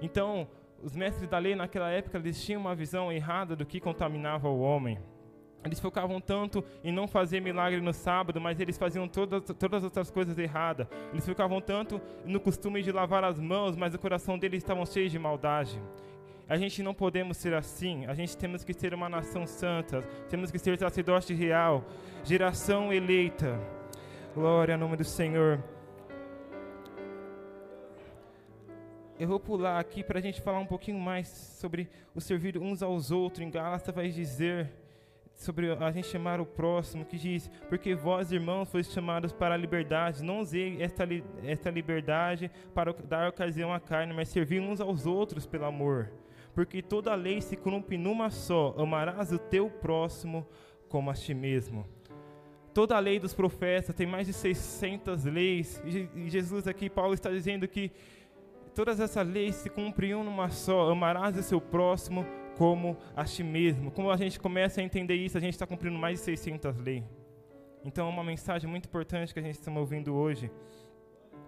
Então, 0.02 0.46
os 0.82 0.96
mestres 0.96 1.28
da 1.28 1.38
lei 1.38 1.54
naquela 1.54 1.90
época 1.90 2.18
eles 2.18 2.42
tinham 2.42 2.60
uma 2.60 2.74
visão 2.74 3.12
errada 3.12 3.54
do 3.54 3.66
que 3.66 3.80
contaminava 3.80 4.48
o 4.48 4.60
homem. 4.60 4.98
Eles 5.64 5.78
focavam 5.78 6.20
tanto 6.20 6.64
em 6.82 6.90
não 6.90 7.06
fazer 7.06 7.40
milagre 7.40 7.80
no 7.80 7.92
sábado, 7.92 8.40
mas 8.40 8.58
eles 8.58 8.78
faziam 8.78 9.06
todas, 9.06 9.42
todas 9.58 9.78
as 9.78 9.84
outras 9.84 10.10
coisas 10.10 10.38
erradas. 10.38 10.86
Eles 11.12 11.26
focavam 11.26 11.60
tanto 11.60 12.00
no 12.24 12.40
costume 12.40 12.82
de 12.82 12.90
lavar 12.90 13.24
as 13.24 13.38
mãos, 13.38 13.76
mas 13.76 13.94
o 13.94 13.98
coração 13.98 14.38
deles 14.38 14.62
estava 14.62 14.84
cheio 14.86 15.10
de 15.10 15.18
maldade. 15.18 15.78
A 16.48 16.56
gente 16.56 16.82
não 16.82 16.94
podemos 16.94 17.36
ser 17.36 17.54
assim. 17.54 18.06
A 18.06 18.14
gente 18.14 18.36
temos 18.36 18.64
que 18.64 18.72
ser 18.72 18.94
uma 18.94 19.08
nação 19.08 19.46
santa. 19.46 20.02
Temos 20.28 20.50
que 20.50 20.58
ser 20.58 20.76
sacerdote 20.78 21.34
real, 21.34 21.84
geração 22.24 22.92
eleita. 22.92 23.56
Glória 24.34 24.74
ao 24.74 24.80
nome 24.80 24.96
do 24.96 25.04
Senhor. 25.04 25.62
Eu 29.18 29.28
vou 29.28 29.38
pular 29.38 29.78
aqui 29.78 30.02
para 30.02 30.18
a 30.18 30.22
gente 30.22 30.40
falar 30.40 30.58
um 30.58 30.66
pouquinho 30.66 30.98
mais 30.98 31.28
sobre 31.28 31.90
o 32.14 32.20
servir 32.20 32.56
uns 32.56 32.82
aos 32.82 33.10
outros. 33.10 33.46
Em 33.46 33.50
Gálatas 33.50 33.94
vai 33.94 34.08
dizer 34.08 34.79
sobre 35.40 35.72
a 35.72 35.90
gente 35.90 36.06
chamar 36.06 36.38
o 36.38 36.44
próximo, 36.44 37.04
que 37.04 37.16
diz: 37.16 37.50
Porque 37.68 37.94
vós, 37.94 38.30
irmãos, 38.30 38.70
fois 38.70 38.92
chamados 38.92 39.32
para 39.32 39.54
a 39.54 39.58
liberdade, 39.58 40.22
não 40.22 40.40
usei 40.40 40.82
esta, 40.82 41.02
li 41.02 41.24
esta 41.42 41.70
liberdade 41.70 42.50
para 42.74 42.92
dar 42.92 43.28
ocasião 43.30 43.72
à 43.72 43.80
carne, 43.80 44.12
mas 44.12 44.28
servir 44.28 44.60
uns 44.60 44.82
aos 44.82 45.06
outros 45.06 45.46
pelo 45.46 45.64
amor. 45.64 46.12
Porque 46.54 46.82
toda 46.82 47.10
a 47.10 47.14
lei 47.14 47.40
se 47.40 47.56
cumpre 47.56 47.96
numa 47.96 48.28
só: 48.28 48.74
amarás 48.76 49.32
o 49.32 49.38
teu 49.38 49.70
próximo 49.70 50.46
como 50.90 51.10
a 51.10 51.14
ti 51.14 51.32
mesmo. 51.32 51.86
Toda 52.74 52.94
a 52.94 53.00
lei 53.00 53.18
dos 53.18 53.32
profetas 53.32 53.96
tem 53.96 54.06
mais 54.06 54.26
de 54.26 54.34
600 54.34 55.24
leis, 55.24 55.82
e 55.86 56.28
Jesus 56.28 56.68
aqui, 56.68 56.90
Paulo 56.90 57.14
está 57.14 57.30
dizendo 57.30 57.66
que 57.66 57.90
todas 58.74 59.00
essas 59.00 59.26
leis 59.26 59.54
se 59.54 59.70
cumpriam 59.70 60.22
numa 60.22 60.50
só: 60.50 60.90
amarás 60.90 61.34
o 61.38 61.42
seu 61.42 61.62
próximo 61.62 62.26
como 62.60 62.94
a 63.16 63.24
si 63.24 63.42
mesmo. 63.42 63.90
Como 63.90 64.10
a 64.10 64.18
gente 64.18 64.38
começa 64.38 64.82
a 64.82 64.84
entender 64.84 65.14
isso, 65.14 65.38
a 65.38 65.40
gente 65.40 65.54
está 65.54 65.66
cumprindo 65.66 65.98
mais 65.98 66.18
de 66.18 66.26
600 66.26 66.76
leis. 66.76 67.02
Então 67.82 68.06
é 68.06 68.10
uma 68.10 68.22
mensagem 68.22 68.68
muito 68.68 68.84
importante 68.84 69.32
que 69.32 69.40
a 69.40 69.42
gente 69.42 69.54
está 69.54 69.72
ouvindo 69.72 70.14
hoje. 70.14 70.50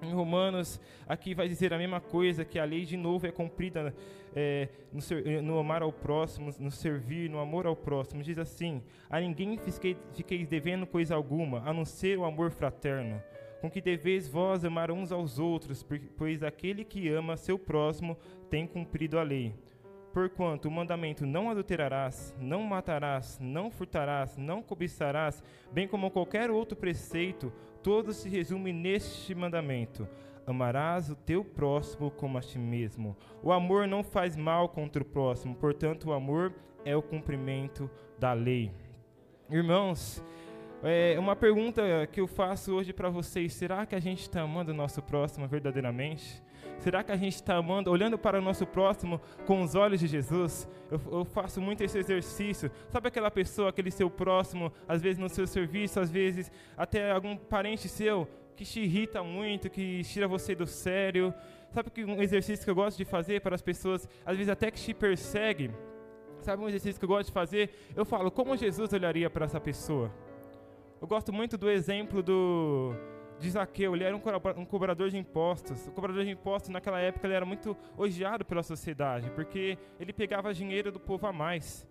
Em 0.01 0.11
Romanos, 0.11 0.81
aqui 1.07 1.35
vai 1.35 1.49
dizer 1.49 1.75
a 1.75 1.77
mesma 1.77 2.01
coisa, 2.01 2.47
que 2.47 2.59
a 2.59 2.65
lei 2.65 2.87
de 2.87 2.97
novo 2.97 3.27
é 3.27 3.31
cumprida 3.31 3.95
é, 4.35 4.71
no, 4.91 5.43
no, 5.43 5.59
amar 5.59 5.83
ao 5.83 5.93
próximo, 5.93 6.51
no 6.59 6.71
servir, 6.71 7.29
no 7.29 7.41
amor 7.41 7.67
ao 7.67 7.77
próximo. 7.77 8.23
Diz 8.23 8.39
assim, 8.39 8.83
a 9.11 9.21
ninguém 9.21 9.59
fiquei, 9.59 9.95
fiqueis 10.15 10.49
devendo 10.49 10.87
coisa 10.87 11.15
alguma, 11.15 11.61
a 11.69 11.75
não 11.75 11.85
ser 11.85 12.19
o 12.19 12.25
amor 12.25 12.51
fraterno, 12.53 13.23
com 13.61 13.71
que 13.71 13.83
deveis 13.83 14.27
vós 14.27 14.65
amar 14.65 14.91
uns 14.91 15.13
aos 15.13 15.39
outros, 15.39 15.87
pois 16.17 16.43
aquele 16.43 16.87
que 16.87 17.11
ama 17.11 17.37
seu 17.37 17.59
próximo 17.59 18.17
tem 18.49 18.67
cumprido 18.67 19.19
a 19.19 19.23
lei. 19.23 19.55
Porquanto 20.13 20.69
o 20.69 20.71
mandamento 20.71 21.25
não 21.25 21.51
adulterarás, 21.51 22.37
não 22.39 22.63
matarás, 22.63 23.39
não 23.41 23.71
furtarás, 23.71 24.37
não 24.37 24.63
cobiçarás, 24.63 25.43
bem 25.73 25.89
como 25.89 26.11
qualquer 26.11 26.51
outro 26.51 26.77
preceito, 26.77 27.51
todo 27.83 28.13
se 28.13 28.29
resume 28.29 28.73
neste 28.73 29.35
mandamento: 29.35 30.07
Amarás 30.47 31.09
o 31.09 31.15
teu 31.15 31.45
próximo 31.45 32.11
como 32.11 32.37
a 32.37 32.41
ti 32.41 32.59
mesmo. 32.59 33.17
O 33.43 33.53
amor 33.53 33.87
não 33.87 34.03
faz 34.03 34.37
mal 34.37 34.69
contra 34.69 35.03
o 35.03 35.07
próximo, 35.07 35.55
portanto, 35.55 36.09
o 36.09 36.13
amor 36.13 36.53
é 36.85 36.97
o 36.97 37.03
cumprimento 37.03 37.89
da 38.19 38.33
lei. 38.33 38.71
Irmãos, 39.49 40.23
é 40.83 41.17
uma 41.19 41.37
pergunta 41.37 41.83
que 42.11 42.21
eu 42.21 42.27
faço 42.27 42.75
hoje 42.75 42.93
para 42.93 43.09
vocês: 43.09 43.55
será 43.55 43.87
que 43.87 43.95
a 43.95 44.01
gente 44.01 44.23
está 44.23 44.43
amando 44.43 44.73
o 44.73 44.75
nosso 44.75 45.01
próximo 45.01 45.47
verdadeiramente? 45.47 46.43
Será 46.79 47.03
que 47.03 47.13
a 47.13 47.17
gente 47.17 47.35
está 47.35 47.57
amando, 47.57 47.91
olhando 47.91 48.19
para 48.19 48.39
o 48.39 48.43
nosso 48.43 48.67
próximo 48.67 49.21
com 49.47 49.63
os 49.63 49.75
olhos 49.75 50.01
de 50.01 50.07
Jesus? 50.07 50.69
Eu, 50.91 51.01
eu, 51.11 51.25
faço 51.25 51.61
muito 51.61 51.83
esse 51.83 51.99
exercício. 51.99 52.71
Sabe 52.89 53.09
aquela 53.09 53.31
pessoa, 53.31 53.69
aquele 53.71 53.91
seu 53.91 54.11
próximo, 54.11 54.73
às 54.89 55.01
vezes 55.01 55.19
no 55.19 55.29
seu 55.29 55.47
serviço, 55.47 56.01
às 56.01 56.11
vezes 56.11 56.51
até 56.77 57.11
algum 57.11 57.37
parente 57.37 57.89
seu 57.89 58.29
que 58.57 58.65
te 58.65 58.81
irrita 58.81 59.23
muito, 59.23 59.71
que 59.71 60.03
tira 60.05 60.29
você 60.29 60.55
do 60.55 60.67
sério? 60.67 61.33
Sabe 61.71 61.91
que 61.91 62.05
um 62.05 62.21
exercício 62.21 62.65
que 62.65 62.71
eu 62.71 62.75
gosto 62.75 62.99
de 62.99 63.05
fazer 63.05 63.41
para 63.41 63.55
as 63.55 63.63
pessoas, 63.63 64.09
às 64.27 64.37
vezes 64.37 64.51
até 64.51 64.71
que 64.71 64.81
te 64.81 64.93
persegue? 64.93 65.71
Sabe 66.41 66.63
um 66.63 66.69
exercício 66.69 66.99
que 66.99 67.05
eu 67.05 67.09
gosto 67.09 67.29
de 67.29 67.33
fazer? 67.33 67.71
Eu 67.95 68.05
falo, 68.05 68.31
como 68.31 68.57
Jesus 68.57 68.93
olharia 68.93 69.31
para 69.31 69.47
essa 69.47 69.61
pessoa? 69.61 70.13
Eu 71.01 71.07
gosto 71.07 71.33
muito 71.33 71.57
do 71.57 71.71
exemplo 71.71 72.23
do 72.23 72.95
de 73.43 73.51
Zaqueu, 73.51 73.95
ele 73.95 74.05
era 74.05 74.17
um 74.17 74.65
cobrador 74.65 75.11
de 75.11 75.19
impostos. 75.19 75.89
O 75.89 75.91
cobrador 75.91 76.25
de 76.25 76.31
impostos 76.31 76.71
naquela 76.71 77.01
época 77.01 77.27
ele 77.27 77.35
era 77.35 77.45
muito 77.45 77.77
odiado 77.97 78.45
pela 78.45 78.63
sociedade, 78.63 79.31
porque 79.33 79.77
ele 79.99 80.13
pegava 80.13 80.55
dinheiro 80.55 80.93
do 80.93 81.01
povo 81.01 81.27
a 81.27 81.33
mais. 81.33 81.87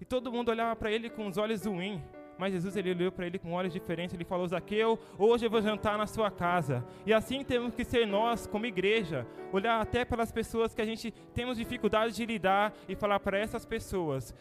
E 0.00 0.04
todo 0.04 0.32
mundo 0.32 0.50
olhava 0.50 0.74
para 0.74 0.90
ele 0.90 1.08
com 1.08 1.26
os 1.26 1.38
olhos 1.38 1.64
ruins. 1.64 2.02
Mas 2.36 2.52
Jesus 2.52 2.76
ele 2.76 2.92
olhou 2.92 3.10
para 3.10 3.26
ele 3.26 3.36
com 3.36 3.52
olhos 3.52 3.72
diferentes. 3.72 4.14
Ele 4.14 4.24
falou: 4.24 4.46
Zaqueu, 4.46 4.96
hoje 5.18 5.44
eu 5.44 5.50
vou 5.50 5.60
jantar 5.60 5.98
na 5.98 6.06
sua 6.06 6.30
casa. 6.30 6.84
E 7.04 7.12
assim 7.12 7.42
temos 7.42 7.74
que 7.74 7.84
ser 7.84 8.06
nós, 8.06 8.46
como 8.46 8.64
igreja, 8.64 9.26
olhar 9.52 9.80
até 9.80 10.04
para 10.04 10.22
as 10.22 10.30
pessoas 10.30 10.72
que 10.72 10.80
a 10.80 10.84
gente 10.84 11.10
temos 11.34 11.58
dificuldade 11.58 12.14
de 12.14 12.24
lidar 12.24 12.72
e 12.88 12.94
falar 12.94 13.18
para 13.18 13.38
essas 13.38 13.66
pessoas: 13.66 14.32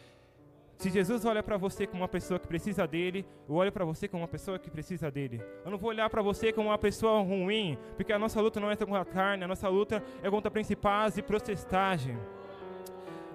se 0.77 0.91
Jesus 0.91 1.25
olha 1.25 1.41
para 1.41 1.57
você 1.57 1.88
como 1.88 2.03
uma 2.03 2.07
pessoa 2.07 2.39
que 2.39 2.48
precisa 2.48 2.86
dele, 2.86 3.25
eu 3.50 3.55
olho 3.55 3.72
para 3.72 3.84
você 3.84 4.07
como 4.07 4.22
uma 4.22 4.27
pessoa 4.27 4.60
que 4.60 4.69
precisa 4.69 5.10
dele. 5.10 5.41
Eu 5.65 5.72
não 5.72 5.77
vou 5.77 5.89
olhar 5.89 6.07
para 6.07 6.22
você 6.22 6.53
como 6.53 6.69
uma 6.69 6.77
pessoa 6.77 7.19
ruim, 7.22 7.75
porque 7.96 8.13
a 8.13 8.19
nossa 8.19 8.39
luta 8.39 8.60
não 8.60 8.69
é 8.69 8.75
contra 8.75 9.01
a 9.01 9.05
carne, 9.05 9.43
a 9.43 9.48
nossa 9.48 9.67
luta 9.67 10.03
é 10.22 10.29
contra 10.29 10.51
principais 10.51 11.17
e 11.17 11.24
procestagem. 11.24 12.15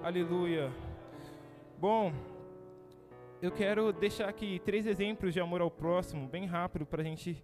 Aleluia. 0.05 0.73
Bom, 1.81 2.13
eu 3.41 3.51
quero 3.51 3.93
deixar 3.93 4.29
aqui 4.29 4.61
três 4.65 4.87
exemplos 4.87 5.35
de 5.35 5.41
amor 5.41 5.63
ao 5.63 5.71
próximo, 5.71 6.29
bem 6.29 6.47
rápido, 6.47 6.87
para 6.87 7.03
a 7.03 7.05
gente 7.05 7.43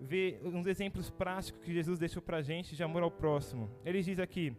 ver 0.00 0.40
uns 0.44 0.66
exemplos 0.66 1.08
práticos 1.08 1.62
que 1.62 1.72
Jesus 1.72 2.00
deixou 2.00 2.20
para 2.20 2.38
a 2.38 2.42
gente 2.42 2.74
de 2.74 2.82
amor 2.82 3.04
ao 3.04 3.12
próximo. 3.12 3.70
Ele 3.84 4.02
diz 4.02 4.18
aqui: 4.18 4.56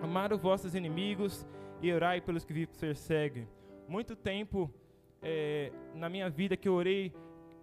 Amar 0.00 0.32
os 0.32 0.40
vossos 0.40 0.76
inimigos 0.76 1.44
e 1.82 1.92
orai 1.92 2.20
pelos 2.20 2.44
que 2.44 2.52
vos 2.52 2.78
perseguem 2.78 3.48
muito 3.90 4.14
tempo 4.14 4.72
é, 5.20 5.72
na 5.94 6.08
minha 6.08 6.30
vida 6.30 6.56
que 6.56 6.68
eu 6.68 6.74
orei 6.74 7.12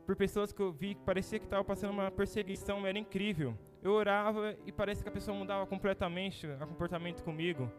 por 0.06 0.16
pessoas 0.16 0.52
que 0.52 0.62
eu 0.62 0.72
vi 0.72 0.94
que 0.94 1.02
parecia 1.02 1.40
que 1.40 1.46
estava 1.46 1.64
passando 1.64 1.92
uma 1.92 2.12
perseguição, 2.12 2.86
era 2.86 3.00
incrível. 3.00 3.58
Eu 3.82 3.94
orava 3.94 4.56
e 4.66 4.72
parece 4.72 5.02
que 5.02 5.10
a 5.10 5.12
pessoa 5.12 5.38
mudava 5.38 5.66
completamente 5.66 6.46
o 6.46 6.68
comportamento 6.68 7.24
comigo. 7.24 7.72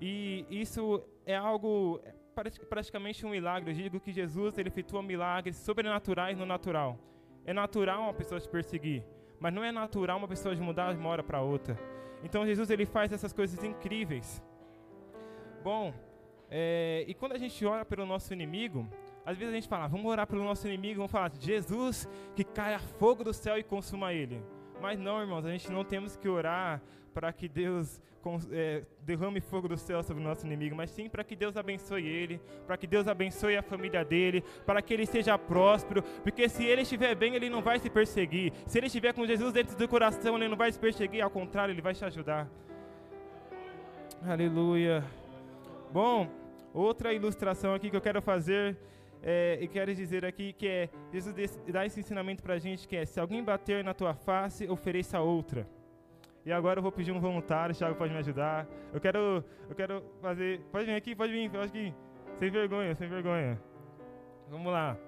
E 0.00 0.46
isso 0.50 1.02
é 1.24 1.34
algo 1.34 2.00
é 2.04 2.12
praticamente 2.68 3.24
um 3.24 3.30
milagre. 3.30 3.70
Eu 3.70 3.74
digo 3.74 4.00
que 4.00 4.12
Jesus 4.12 4.58
ele 4.58 4.68
efetua 4.68 5.02
milagres 5.02 5.56
sobrenaturais 5.56 6.38
no 6.38 6.44
natural. 6.44 6.98
É 7.46 7.52
natural 7.52 8.02
uma 8.02 8.14
pessoa 8.14 8.38
te 8.40 8.48
perseguir, 8.48 9.02
mas 9.40 9.54
não 9.54 9.64
é 9.64 9.72
natural 9.72 10.18
uma 10.18 10.28
pessoa 10.28 10.54
de 10.54 10.60
mudar 10.60 10.92
de 10.92 10.98
uma 10.98 11.08
hora 11.08 11.22
para 11.22 11.40
outra. 11.40 11.78
Então 12.22 12.46
Jesus 12.46 12.68
ele 12.70 12.84
faz 12.84 13.10
essas 13.12 13.32
coisas 13.32 13.62
incríveis. 13.64 14.42
Bom, 15.62 15.94
é, 16.50 17.04
e 17.06 17.14
quando 17.14 17.32
a 17.32 17.38
gente 17.38 17.64
ora 17.64 17.84
pelo 17.84 18.06
nosso 18.06 18.32
inimigo, 18.32 18.88
às 19.24 19.36
vezes 19.36 19.52
a 19.52 19.56
gente 19.56 19.68
fala, 19.68 19.88
vamos 19.88 20.06
orar 20.06 20.26
pelo 20.26 20.44
nosso 20.44 20.66
inimigo, 20.68 20.98
vamos 20.98 21.10
falar, 21.10 21.32
Jesus, 21.38 22.08
que 22.34 22.44
caia 22.44 22.78
fogo 22.78 23.24
do 23.24 23.34
céu 23.34 23.58
e 23.58 23.62
consuma 23.62 24.12
ele. 24.12 24.40
Mas 24.80 24.98
não, 24.98 25.20
irmãos, 25.20 25.44
a 25.44 25.50
gente 25.50 25.70
não 25.70 25.84
temos 25.84 26.16
que 26.16 26.28
orar 26.28 26.80
para 27.12 27.32
que 27.32 27.48
Deus 27.48 28.00
é, 28.50 28.82
derrame 29.00 29.40
fogo 29.40 29.68
do 29.68 29.76
céu 29.76 30.02
sobre 30.02 30.22
o 30.22 30.26
nosso 30.26 30.46
inimigo, 30.46 30.76
mas 30.76 30.90
sim 30.90 31.08
para 31.08 31.24
que 31.24 31.34
Deus 31.34 31.56
abençoe 31.56 32.06
ele, 32.06 32.40
para 32.66 32.76
que 32.76 32.86
Deus 32.86 33.08
abençoe 33.08 33.56
a 33.56 33.62
família 33.62 34.04
dele, 34.04 34.44
para 34.64 34.82
que 34.82 34.92
ele 34.92 35.06
seja 35.06 35.38
próspero, 35.38 36.02
porque 36.22 36.48
se 36.48 36.64
ele 36.64 36.82
estiver 36.82 37.14
bem, 37.14 37.34
ele 37.34 37.48
não 37.48 37.62
vai 37.62 37.78
se 37.78 37.88
perseguir. 37.88 38.52
Se 38.66 38.78
ele 38.78 38.86
estiver 38.86 39.12
com 39.12 39.26
Jesus 39.26 39.52
dentro 39.52 39.76
do 39.76 39.88
coração, 39.88 40.36
ele 40.36 40.48
não 40.48 40.56
vai 40.56 40.70
se 40.70 40.78
perseguir, 40.78 41.22
ao 41.22 41.30
contrário, 41.30 41.72
ele 41.72 41.82
vai 41.82 41.94
te 41.94 42.04
ajudar. 42.04 42.48
Aleluia. 44.22 45.04
Bom, 45.96 46.28
outra 46.74 47.14
ilustração 47.14 47.72
aqui 47.72 47.88
que 47.88 47.96
eu 47.96 48.02
quero 48.02 48.20
fazer 48.20 48.76
é, 49.22 49.56
e 49.62 49.66
quero 49.66 49.94
dizer 49.94 50.26
aqui 50.26 50.52
que 50.52 50.68
é 50.68 50.90
Jesus 51.10 51.58
dá 51.72 51.86
esse 51.86 52.00
ensinamento 52.00 52.42
para 52.42 52.52
a 52.52 52.58
gente 52.58 52.86
que 52.86 52.94
é 52.94 53.06
se 53.06 53.18
alguém 53.18 53.42
bater 53.42 53.82
na 53.82 53.94
tua 53.94 54.12
face, 54.12 54.68
ofereça 54.68 55.18
outra. 55.20 55.66
E 56.44 56.52
agora 56.52 56.80
eu 56.80 56.82
vou 56.82 56.92
pedir 56.92 57.12
um 57.12 57.18
voluntário, 57.18 57.74
Thiago 57.74 57.94
pode 57.94 58.12
me 58.12 58.18
ajudar. 58.18 58.68
Eu 58.92 59.00
quero, 59.00 59.42
eu 59.70 59.74
quero 59.74 60.04
fazer. 60.20 60.60
Pode 60.70 60.84
vir 60.84 60.94
aqui, 60.94 61.16
pode 61.16 61.32
vir, 61.32 61.50
pode 61.50 61.72
vir. 61.72 61.94
Sem 62.38 62.50
vergonha, 62.50 62.94
sem 62.94 63.08
vergonha. 63.08 63.58
Vamos 64.50 64.70
lá. 64.70 64.98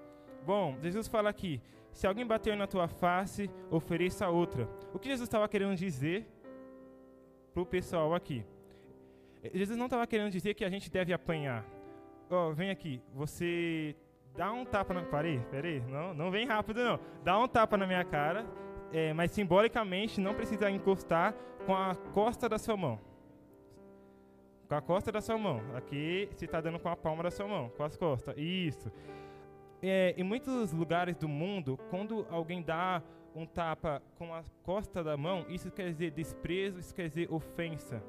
Bom, 0.46 0.74
Jesus 0.80 1.06
fala 1.06 1.28
aqui: 1.28 1.60
se 1.92 2.06
alguém 2.06 2.26
bater 2.26 2.56
na 2.56 2.66
tua 2.66 2.88
face, 2.88 3.50
ofereça 3.70 4.26
outra. 4.30 4.66
O 4.94 4.98
que 4.98 5.10
Jesus 5.10 5.28
estava 5.28 5.46
querendo 5.50 5.76
dizer 5.76 6.26
para 7.52 7.62
o 7.62 7.66
pessoal 7.66 8.14
aqui? 8.14 8.42
Jesus 9.54 9.76
não 9.78 9.86
estava 9.86 10.06
querendo 10.06 10.30
dizer 10.30 10.54
que 10.54 10.64
a 10.64 10.70
gente 10.70 10.90
deve 10.90 11.12
apanhar. 11.12 11.64
Ó, 12.30 12.48
oh, 12.48 12.54
vem 12.54 12.70
aqui, 12.70 13.00
você 13.14 13.96
dá 14.36 14.52
um 14.52 14.64
tapa 14.64 14.92
na. 14.92 15.02
Parei, 15.02 15.40
peraí, 15.50 15.80
não, 15.80 16.12
não 16.12 16.30
vem 16.30 16.46
rápido 16.46 16.84
não. 16.84 17.00
Dá 17.24 17.38
um 17.38 17.48
tapa 17.48 17.76
na 17.76 17.86
minha 17.86 18.04
cara, 18.04 18.46
é, 18.92 19.12
mas 19.12 19.30
simbolicamente 19.30 20.20
não 20.20 20.34
precisa 20.34 20.70
encostar 20.70 21.34
com 21.64 21.74
a 21.74 21.94
costa 22.12 22.48
da 22.48 22.58
sua 22.58 22.76
mão. 22.76 23.00
Com 24.68 24.74
a 24.74 24.82
costa 24.82 25.10
da 25.10 25.20
sua 25.20 25.38
mão. 25.38 25.62
Aqui 25.74 26.28
você 26.32 26.44
está 26.44 26.60
dando 26.60 26.78
com 26.78 26.88
a 26.88 26.96
palma 26.96 27.22
da 27.22 27.30
sua 27.30 27.48
mão, 27.48 27.70
com 27.70 27.82
as 27.82 27.96
costas. 27.96 28.36
Isso. 28.36 28.92
É, 29.82 30.14
em 30.16 30.24
muitos 30.24 30.72
lugares 30.72 31.16
do 31.16 31.28
mundo, 31.28 31.78
quando 31.88 32.26
alguém 32.30 32.62
dá 32.62 33.02
um 33.34 33.46
tapa 33.46 34.02
com 34.18 34.34
a 34.34 34.42
costa 34.62 35.02
da 35.02 35.16
mão, 35.16 35.46
isso 35.48 35.70
quer 35.70 35.88
dizer 35.90 36.10
desprezo, 36.10 36.80
isso 36.80 36.94
quer 36.94 37.08
dizer 37.08 37.32
ofensa. 37.32 38.02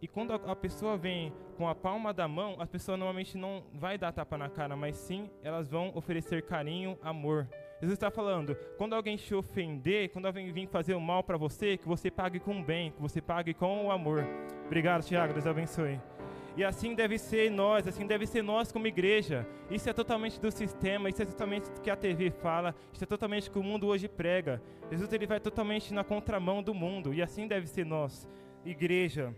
E 0.00 0.06
quando 0.06 0.32
a, 0.32 0.54
pessoa 0.54 0.96
vem 0.96 1.32
com 1.56 1.66
a 1.66 1.74
palma 1.74 2.12
da 2.12 2.28
mão, 2.28 2.56
a 2.58 2.66
pessoa 2.66 2.98
normalmente 2.98 3.38
não 3.38 3.64
vai 3.72 3.96
dar 3.96 4.12
tapa 4.12 4.36
na 4.36 4.48
cara, 4.48 4.76
mas 4.76 4.96
sim 4.96 5.30
elas 5.42 5.68
vão 5.68 5.90
oferecer 5.94 6.42
carinho, 6.42 6.98
amor. 7.02 7.48
Jesus 7.80 7.96
está 7.96 8.10
falando, 8.10 8.54
quando 8.76 8.94
alguém 8.94 9.16
te 9.16 9.34
ofender, 9.34 10.10
quando 10.10 10.26
alguém 10.26 10.52
vir 10.52 10.66
fazer 10.68 10.94
o 10.94 11.00
mal 11.00 11.22
para 11.22 11.36
você, 11.36 11.76
que 11.76 11.88
você 11.88 12.10
pague 12.10 12.38
com 12.38 12.60
o 12.60 12.62
bem, 12.62 12.90
que 12.90 13.00
você 13.00 13.22
pague 13.22 13.54
com 13.54 13.86
o 13.86 13.90
amor. 13.90 14.26
Obrigado, 14.66 15.02
Tiago, 15.02 15.32
Deus 15.32 15.46
abençoe. 15.46 15.98
E 16.56 16.64
assim 16.64 16.94
deve 16.94 17.18
ser 17.18 17.50
nós, 17.50 17.86
assim 17.86 18.06
deve 18.06 18.26
ser 18.26 18.42
nós 18.42 18.72
como 18.72 18.86
igreja. 18.86 19.46
Isso 19.70 19.90
é 19.90 19.92
totalmente 19.92 20.40
do 20.40 20.50
sistema, 20.50 21.08
isso 21.10 21.22
é 21.22 21.26
totalmente 21.26 21.70
do 21.70 21.80
que 21.80 21.90
a 21.90 21.96
TV 21.96 22.30
fala, 22.30 22.74
isso 22.92 23.04
é 23.04 23.06
totalmente 23.06 23.48
o 23.48 23.52
que 23.52 23.58
o 23.58 23.62
mundo 23.62 23.86
hoje 23.86 24.08
prega. 24.08 24.62
Jesus 24.90 25.12
ele 25.12 25.26
vai 25.26 25.40
totalmente 25.40 25.92
na 25.92 26.02
contramão 26.02 26.62
do 26.62 26.74
mundo, 26.74 27.12
e 27.12 27.20
assim 27.22 27.46
deve 27.46 27.66
ser 27.66 27.84
nós, 27.84 28.26
igreja. 28.64 29.34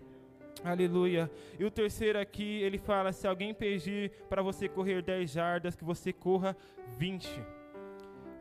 Aleluia. 0.65 1.31
E 1.59 1.65
o 1.65 1.71
terceiro 1.71 2.19
aqui, 2.19 2.63
ele 2.63 2.79
fala: 2.79 3.13
se 3.13 3.27
alguém 3.27 3.55
pedir 3.55 4.11
para 4.29 4.43
você 4.43 4.69
correr 4.69 5.03
10 5.03 5.31
jardas, 5.31 5.77
que 5.77 5.85
você 5.85 6.13
corra 6.13 6.57
20. 6.99 7.29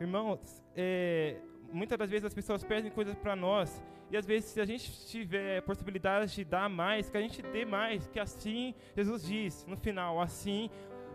Irmãos, 0.00 0.62
é, 0.74 1.36
muitas 1.72 1.98
das 1.98 2.10
vezes 2.10 2.24
as 2.24 2.34
pessoas 2.34 2.64
pedem 2.64 2.90
coisas 2.90 3.14
para 3.16 3.36
nós, 3.36 3.82
e 4.10 4.16
às 4.16 4.26
vezes, 4.26 4.50
se 4.50 4.60
a 4.60 4.64
gente 4.64 4.90
tiver 5.06 5.62
possibilidade 5.62 6.34
de 6.34 6.44
dar 6.44 6.68
mais, 6.68 7.08
que 7.08 7.16
a 7.16 7.20
gente 7.20 7.42
dê 7.42 7.64
mais, 7.64 8.06
que 8.08 8.18
assim, 8.18 8.74
Jesus 8.96 9.22
diz 9.22 9.66
no 9.66 9.76
final: 9.76 10.20
assim 10.20 10.70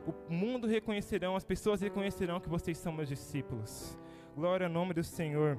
o 0.06 0.34
mundo 0.34 0.68
reconhecerão, 0.68 1.36
as 1.36 1.46
pessoas 1.46 1.82
reconhecerão 1.82 2.40
que 2.40 2.50
vocês 2.50 2.78
são 2.78 2.92
meus 2.92 3.08
discípulos. 3.08 3.98
Glória 4.36 4.68
ao 4.68 4.74
nome 4.74 4.94
do 4.94 5.04
Senhor. 5.04 5.58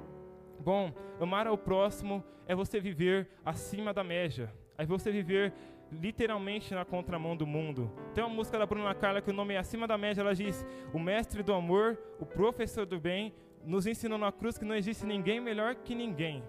Bom, 0.61 0.93
amar 1.21 1.47
ao 1.47 1.57
próximo 1.57 2.23
é 2.47 2.55
você 2.55 2.79
viver 2.79 3.29
acima 3.45 3.93
da 3.93 4.05
média 4.05 4.53
é 4.77 4.85
você 4.85 5.11
viver 5.11 5.53
literalmente 5.93 6.75
na 6.75 6.85
contramão 6.85 7.37
do 7.37 7.47
mundo. 7.47 7.91
Tem 8.15 8.25
uma 8.25 8.35
música 8.35 8.59
da 8.59 8.67
Bruna 8.67 8.95
Carla 8.95 9.21
que 9.21 9.31
o 9.31 9.35
nome 9.35 9.55
é 9.55 9.59
Acima 9.59 9.87
da 9.87 9.97
Média, 9.97 10.21
ela 10.21 10.35
diz: 10.35 10.65
O 10.93 10.99
mestre 10.99 11.43
do 11.43 11.53
amor, 11.53 11.99
o 12.19 12.27
professor 12.27 12.87
do 12.87 12.99
bem, 12.99 13.33
nos 13.65 13.87
ensinou 13.87 14.19
na 14.19 14.33
cruz 14.33 14.59
que 14.59 14.65
não 14.65 14.75
existe 14.75 15.07
ninguém 15.07 15.41
melhor 15.41 15.75
que 15.75 15.95
ninguém. 15.95 16.43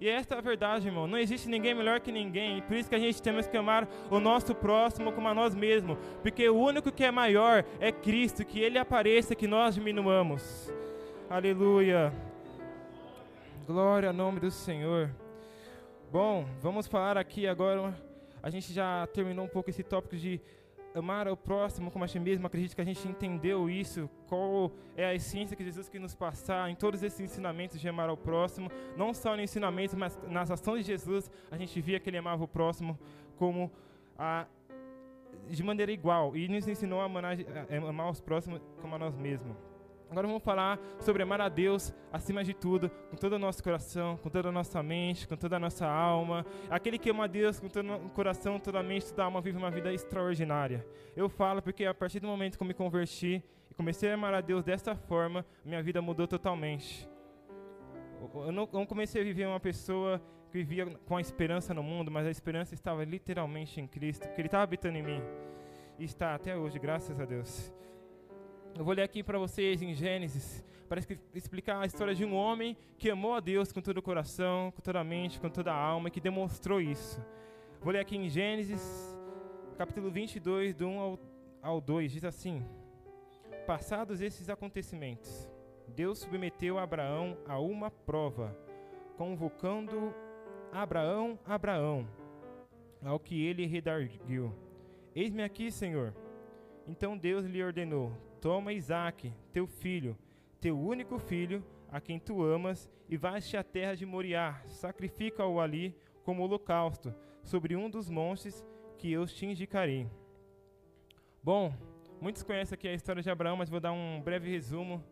E 0.00 0.08
esta 0.08 0.34
é 0.34 0.38
a 0.38 0.40
verdade, 0.40 0.88
irmão. 0.88 1.06
Não 1.06 1.16
existe 1.16 1.48
ninguém 1.48 1.74
melhor 1.74 2.00
que 2.00 2.10
ninguém. 2.10 2.58
E 2.58 2.62
por 2.62 2.76
isso 2.76 2.88
que 2.88 2.94
a 2.94 2.98
gente 2.98 3.22
temos 3.22 3.46
que 3.46 3.56
amar 3.56 3.88
o 4.10 4.18
nosso 4.18 4.52
próximo 4.52 5.12
como 5.12 5.28
a 5.28 5.34
nós 5.34 5.54
mesmos. 5.54 5.96
Porque 6.22 6.48
o 6.48 6.56
único 6.56 6.90
que 6.90 7.04
é 7.04 7.10
maior 7.12 7.64
é 7.78 7.92
Cristo, 7.92 8.44
que 8.44 8.58
Ele 8.58 8.78
apareça, 8.78 9.36
que 9.36 9.46
nós 9.46 9.76
diminuamos. 9.76 10.72
Aleluia. 11.30 12.12
Glória 13.64 14.08
ao 14.08 14.14
nome 14.14 14.40
do 14.40 14.50
Senhor. 14.50 15.08
Bom, 16.12 16.44
vamos 16.60 16.86
falar 16.86 17.16
aqui 17.16 17.46
agora. 17.46 17.94
A 18.42 18.50
gente 18.50 18.70
já 18.70 19.06
terminou 19.14 19.46
um 19.46 19.48
pouco 19.48 19.70
esse 19.70 19.82
tópico 19.82 20.14
de 20.14 20.42
amar 20.94 21.26
ao 21.26 21.34
próximo 21.34 21.90
como 21.90 22.04
a 22.04 22.06
ti 22.06 22.18
mesmo. 22.18 22.46
Acredito 22.46 22.74
que 22.74 22.82
a 22.82 22.84
gente 22.84 23.08
entendeu 23.08 23.70
isso, 23.70 24.10
qual 24.28 24.70
é 24.94 25.06
a 25.06 25.14
essência 25.14 25.56
que 25.56 25.64
Jesus 25.64 25.88
quer 25.88 25.98
nos 25.98 26.14
passar 26.14 26.68
em 26.68 26.74
todos 26.74 27.02
esses 27.02 27.18
ensinamentos 27.18 27.80
de 27.80 27.88
amar 27.88 28.10
ao 28.10 28.16
próximo. 28.18 28.70
Não 28.94 29.14
só 29.14 29.34
no 29.34 29.40
ensinamento, 29.40 29.96
mas 29.96 30.20
nas 30.28 30.50
ações 30.50 30.84
de 30.84 30.92
Jesus, 30.92 31.30
a 31.50 31.56
gente 31.56 31.80
via 31.80 31.98
que 31.98 32.10
ele 32.10 32.18
amava 32.18 32.44
o 32.44 32.48
próximo 32.48 32.98
como 33.38 33.72
a 34.18 34.44
de 35.48 35.62
maneira 35.62 35.90
igual 35.90 36.36
e 36.36 36.46
nos 36.46 36.68
ensinou 36.68 37.00
a 37.00 37.04
amar, 37.04 37.24
a 37.24 37.88
amar 37.88 38.10
os 38.10 38.20
próximos 38.20 38.60
como 38.82 38.94
a 38.96 38.98
nós 38.98 39.16
mesmos. 39.16 39.71
Agora 40.12 40.26
vamos 40.26 40.42
falar 40.42 40.78
sobre 41.00 41.22
amar 41.22 41.40
a 41.40 41.48
Deus 41.48 41.90
acima 42.12 42.44
de 42.44 42.52
tudo, 42.52 42.90
com 43.10 43.16
todo 43.16 43.32
o 43.32 43.38
nosso 43.38 43.64
coração, 43.64 44.18
com 44.18 44.28
toda 44.28 44.50
a 44.50 44.52
nossa 44.52 44.82
mente, 44.82 45.26
com 45.26 45.34
toda 45.34 45.56
a 45.56 45.58
nossa 45.58 45.86
alma. 45.86 46.44
Aquele 46.68 46.98
que 46.98 47.08
ama 47.08 47.24
a 47.24 47.26
Deus 47.26 47.58
com 47.58 47.66
todo 47.66 47.90
o 47.94 48.10
coração, 48.10 48.60
toda 48.60 48.78
a 48.78 48.82
mente, 48.82 49.06
toda 49.06 49.22
a 49.22 49.24
alma, 49.24 49.40
vive 49.40 49.56
uma 49.56 49.70
vida 49.70 49.90
extraordinária. 49.90 50.86
Eu 51.16 51.30
falo 51.30 51.62
porque 51.62 51.86
a 51.86 51.94
partir 51.94 52.20
do 52.20 52.26
momento 52.26 52.58
que 52.58 52.62
eu 52.62 52.66
me 52.66 52.74
converti 52.74 53.42
e 53.70 53.74
comecei 53.74 54.10
a 54.10 54.12
amar 54.12 54.34
a 54.34 54.42
Deus 54.42 54.62
dessa 54.62 54.94
forma, 54.94 55.46
minha 55.64 55.82
vida 55.82 56.02
mudou 56.02 56.28
totalmente. 56.28 57.08
Eu 58.34 58.52
não, 58.52 58.68
eu 58.70 58.78
não 58.80 58.84
comecei 58.84 59.22
a 59.22 59.24
viver 59.24 59.46
uma 59.46 59.60
pessoa 59.60 60.20
que 60.50 60.58
vivia 60.58 60.84
com 61.06 61.16
a 61.16 61.22
esperança 61.22 61.72
no 61.72 61.82
mundo, 61.82 62.10
mas 62.10 62.26
a 62.26 62.30
esperança 62.30 62.74
estava 62.74 63.02
literalmente 63.02 63.80
em 63.80 63.86
Cristo, 63.86 64.26
porque 64.26 64.42
Ele 64.42 64.48
estava 64.48 64.64
habitando 64.64 64.98
em 64.98 65.02
mim. 65.02 65.22
E 65.98 66.04
está 66.04 66.34
até 66.34 66.54
hoje, 66.54 66.78
graças 66.78 67.18
a 67.18 67.24
Deus. 67.24 67.72
Eu 68.74 68.84
vou 68.84 68.94
ler 68.94 69.02
aqui 69.02 69.22
para 69.22 69.38
vocês 69.38 69.82
em 69.82 69.92
Gênesis, 69.92 70.64
para 70.88 70.98
explicar 71.34 71.82
a 71.82 71.86
história 71.86 72.14
de 72.14 72.24
um 72.24 72.34
homem 72.34 72.74
que 72.96 73.10
amou 73.10 73.34
a 73.34 73.40
Deus 73.40 73.70
com 73.70 73.82
todo 73.82 73.98
o 73.98 74.02
coração, 74.02 74.70
com 74.70 74.80
toda 74.80 74.98
a 74.98 75.04
mente, 75.04 75.38
com 75.38 75.50
toda 75.50 75.70
a 75.70 75.76
alma, 75.76 76.08
e 76.08 76.10
que 76.10 76.20
demonstrou 76.20 76.80
isso. 76.80 77.20
Vou 77.82 77.92
ler 77.92 78.00
aqui 78.00 78.16
em 78.16 78.30
Gênesis, 78.30 79.14
capítulo 79.76 80.10
22, 80.10 80.74
do 80.74 80.86
1 80.86 80.98
ao, 80.98 81.18
ao 81.60 81.80
2, 81.82 82.12
diz 82.12 82.24
assim: 82.24 82.64
Passados 83.66 84.22
esses 84.22 84.48
acontecimentos, 84.48 85.46
Deus 85.86 86.20
submeteu 86.20 86.78
Abraão 86.78 87.36
a 87.46 87.58
uma 87.58 87.90
prova, 87.90 88.56
convocando 89.18 90.14
Abraão, 90.72 91.38
Abraão, 91.44 92.08
ao 93.04 93.20
que 93.20 93.44
ele 93.44 93.66
redarguiu: 93.66 94.50
Eis-me 95.14 95.42
aqui, 95.42 95.70
Senhor. 95.70 96.14
Então 96.88 97.18
Deus 97.18 97.44
lhe 97.44 97.62
ordenou: 97.62 98.31
Toma 98.42 98.72
Isaque, 98.72 99.32
teu 99.52 99.68
filho, 99.68 100.18
teu 100.60 100.76
único 100.76 101.16
filho, 101.16 101.64
a 101.88 102.00
quem 102.00 102.18
tu 102.18 102.42
amas, 102.42 102.90
e 103.08 103.16
vais-te 103.16 103.56
à 103.56 103.62
terra 103.62 103.94
de 103.94 104.04
Moriá, 104.04 104.60
sacrifica-o 104.66 105.60
ali 105.60 105.96
como 106.24 106.42
holocausto, 106.42 107.14
sobre 107.44 107.76
um 107.76 107.88
dos 107.88 108.10
montes 108.10 108.66
que 108.98 109.12
eu 109.12 109.24
te 109.26 109.46
indicarei. 109.46 110.10
Bom, 111.40 111.72
muitos 112.20 112.42
conhecem 112.42 112.74
aqui 112.74 112.88
a 112.88 112.94
história 112.94 113.22
de 113.22 113.30
Abraão, 113.30 113.56
mas 113.56 113.70
vou 113.70 113.78
dar 113.78 113.92
um 113.92 114.20
breve 114.20 114.50
resumo. 114.50 115.04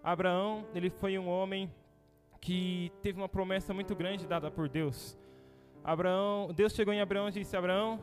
Abraão, 0.00 0.64
ele 0.72 0.88
foi 0.88 1.18
um 1.18 1.28
homem 1.28 1.68
que 2.40 2.92
teve 3.02 3.18
uma 3.18 3.28
promessa 3.28 3.74
muito 3.74 3.96
grande 3.96 4.28
dada 4.28 4.48
por 4.48 4.68
Deus. 4.68 5.18
Abraão, 5.82 6.52
Deus 6.54 6.72
chegou 6.72 6.94
em 6.94 7.00
Abraão 7.00 7.30
e 7.30 7.32
disse: 7.32 7.56
Abraão, 7.56 7.98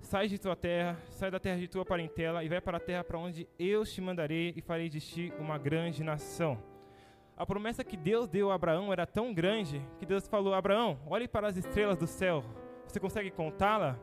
Sai 0.00 0.28
de 0.28 0.38
tua 0.38 0.54
terra, 0.54 0.96
sai 1.10 1.30
da 1.30 1.40
terra 1.40 1.58
de 1.58 1.68
tua 1.68 1.84
parentela 1.84 2.44
e 2.44 2.48
vai 2.48 2.60
para 2.60 2.76
a 2.76 2.80
terra 2.80 3.02
para 3.02 3.18
onde 3.18 3.48
eu 3.58 3.84
te 3.84 4.00
mandarei 4.00 4.52
e 4.56 4.60
farei 4.60 4.88
de 4.88 5.00
ti 5.00 5.32
uma 5.38 5.58
grande 5.58 6.04
nação. 6.04 6.62
A 7.36 7.44
promessa 7.44 7.84
que 7.84 7.96
Deus 7.96 8.28
deu 8.28 8.50
a 8.50 8.54
Abraão 8.54 8.92
era 8.92 9.06
tão 9.06 9.34
grande 9.34 9.82
que 9.98 10.06
Deus 10.06 10.26
falou: 10.26 10.54
Abraão, 10.54 10.98
olhe 11.06 11.28
para 11.28 11.48
as 11.48 11.56
estrelas 11.56 11.98
do 11.98 12.06
céu. 12.06 12.42
Você 12.86 12.98
consegue 12.98 13.30
contá-la? 13.30 13.98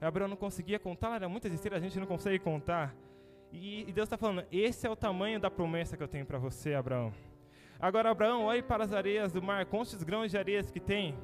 Abraão 0.00 0.28
não 0.28 0.36
conseguia 0.36 0.78
contá-la, 0.78 1.16
eram 1.16 1.30
muitas 1.30 1.52
estrelas, 1.52 1.82
a 1.82 1.86
gente 1.86 1.98
não 1.98 2.06
consegue 2.06 2.38
contar. 2.38 2.94
E, 3.52 3.90
Deus 3.92 4.06
está 4.06 4.16
falando: 4.16 4.44
esse 4.50 4.86
é 4.86 4.90
o 4.90 4.96
tamanho 4.96 5.38
da 5.38 5.50
promessa 5.50 5.96
que 5.96 6.02
eu 6.02 6.08
tenho 6.08 6.26
para 6.26 6.38
você, 6.38 6.74
Abraão. 6.74 7.12
Agora, 7.78 8.10
Abraão, 8.10 8.44
olhe 8.44 8.62
para 8.62 8.84
as 8.84 8.92
areias 8.92 9.32
do 9.32 9.42
mar, 9.42 9.66
quantos 9.66 10.02
grãos 10.02 10.30
de 10.30 10.38
areias 10.38 10.70
que 10.70 10.80
tem. 10.80 11.16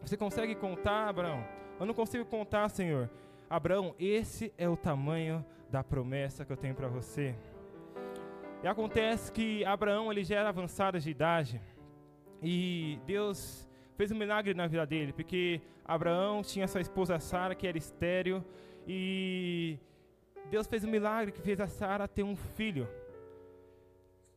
Você 0.00 0.16
consegue 0.16 0.54
contar, 0.54 1.08
Abraão? 1.08 1.44
Eu 1.80 1.86
não 1.86 1.94
consigo 1.94 2.26
contar, 2.26 2.68
Senhor. 2.68 3.08
Abraão, 3.48 3.94
esse 3.98 4.52
é 4.58 4.68
o 4.68 4.76
tamanho 4.76 5.42
da 5.70 5.82
promessa 5.82 6.44
que 6.44 6.52
eu 6.52 6.56
tenho 6.56 6.74
para 6.74 6.88
você. 6.88 7.34
E 8.62 8.68
acontece 8.68 9.32
que 9.32 9.64
Abraão 9.64 10.12
ele 10.12 10.22
já 10.22 10.40
era 10.40 10.50
avançado 10.50 11.00
de 11.00 11.08
idade 11.10 11.58
e 12.42 12.98
Deus 13.06 13.66
fez 13.96 14.12
um 14.12 14.14
milagre 14.14 14.52
na 14.52 14.66
vida 14.66 14.84
dele, 14.84 15.14
porque 15.14 15.62
Abraão 15.82 16.42
tinha 16.42 16.68
sua 16.68 16.82
esposa 16.82 17.18
Sara 17.18 17.54
que 17.54 17.66
era 17.66 17.78
estéril 17.78 18.44
e 18.86 19.78
Deus 20.50 20.66
fez 20.66 20.84
um 20.84 20.90
milagre 20.90 21.32
que 21.32 21.40
fez 21.40 21.58
a 21.60 21.66
Sara 21.66 22.06
ter 22.06 22.22
um 22.22 22.36
filho. 22.36 22.86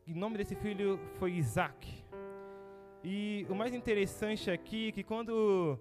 E 0.06 0.12
o 0.12 0.16
nome 0.16 0.38
desse 0.38 0.54
filho 0.54 0.98
foi 1.18 1.32
Isaac. 1.32 1.92
E 3.02 3.46
o 3.50 3.54
mais 3.54 3.74
interessante 3.74 4.50
aqui 4.50 4.88
é 4.88 4.92
que 4.92 5.04
quando 5.04 5.78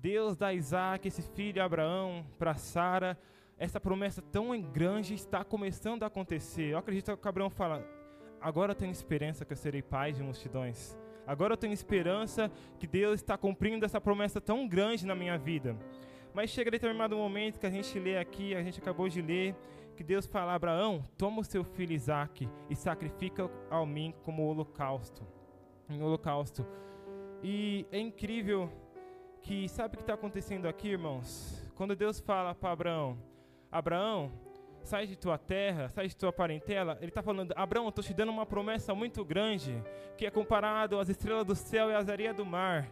Deus 0.00 0.36
dá 0.36 0.52
Isaac, 0.52 1.08
esse 1.08 1.22
filho 1.22 1.62
Abraão, 1.62 2.24
para 2.38 2.54
Sara. 2.54 3.18
Essa 3.58 3.80
promessa 3.80 4.20
tão 4.20 4.60
grande 4.60 5.14
está 5.14 5.42
começando 5.42 6.02
a 6.02 6.06
acontecer. 6.06 6.72
Eu 6.72 6.78
acredito 6.78 7.16
que 7.16 7.28
Abraão 7.28 7.48
fala: 7.48 7.82
agora 8.40 8.72
eu 8.72 8.76
tenho 8.76 8.92
esperança 8.92 9.44
que 9.44 9.52
eu 9.52 9.56
serei 9.56 9.82
pai 9.82 10.12
de 10.12 10.22
multidões. 10.22 10.96
Agora 11.26 11.54
eu 11.54 11.56
tenho 11.56 11.72
esperança 11.72 12.50
que 12.78 12.86
Deus 12.86 13.14
está 13.14 13.36
cumprindo 13.36 13.84
essa 13.84 14.00
promessa 14.00 14.40
tão 14.40 14.68
grande 14.68 15.06
na 15.06 15.14
minha 15.14 15.36
vida. 15.36 15.76
Mas 16.32 16.50
chega 16.50 16.70
determinado 16.70 17.16
momento 17.16 17.58
que 17.58 17.66
a 17.66 17.70
gente 17.70 17.98
lê 17.98 18.18
aqui, 18.18 18.54
a 18.54 18.62
gente 18.62 18.78
acabou 18.78 19.08
de 19.08 19.22
ler, 19.22 19.56
que 19.96 20.04
Deus 20.04 20.26
fala: 20.26 20.54
Abraão, 20.54 21.02
toma 21.16 21.40
o 21.40 21.44
seu 21.44 21.64
filho 21.64 21.94
Isaac 21.94 22.46
e 22.68 22.76
sacrifica 22.76 23.50
ao 23.70 23.86
mim 23.86 24.14
como 24.22 24.46
holocausto. 24.46 25.26
Em 25.88 26.02
holocausto. 26.02 26.66
E 27.42 27.86
é 27.90 27.98
incrível 27.98 28.70
que 29.46 29.68
sabe 29.68 29.94
o 29.94 29.98
que 29.98 30.02
está 30.02 30.14
acontecendo 30.14 30.66
aqui, 30.66 30.88
irmãos? 30.88 31.62
Quando 31.76 31.94
Deus 31.94 32.18
fala 32.18 32.52
para 32.52 32.72
Abraão, 32.72 33.16
Abraão, 33.70 34.32
sai 34.82 35.06
de 35.06 35.14
tua 35.14 35.38
terra, 35.38 35.88
sai 35.88 36.08
de 36.08 36.16
tua 36.16 36.32
parentela, 36.32 36.98
ele 37.00 37.12
está 37.12 37.22
falando, 37.22 37.54
Abraão, 37.54 37.88
estou 37.88 38.02
te 38.02 38.12
dando 38.12 38.30
uma 38.30 38.44
promessa 38.44 38.92
muito 38.92 39.24
grande, 39.24 39.80
que 40.18 40.26
é 40.26 40.32
comparado 40.32 40.98
às 40.98 41.08
estrelas 41.08 41.46
do 41.46 41.54
céu 41.54 41.90
e 41.90 41.94
às 41.94 42.08
areias 42.08 42.34
do 42.34 42.44
mar. 42.44 42.88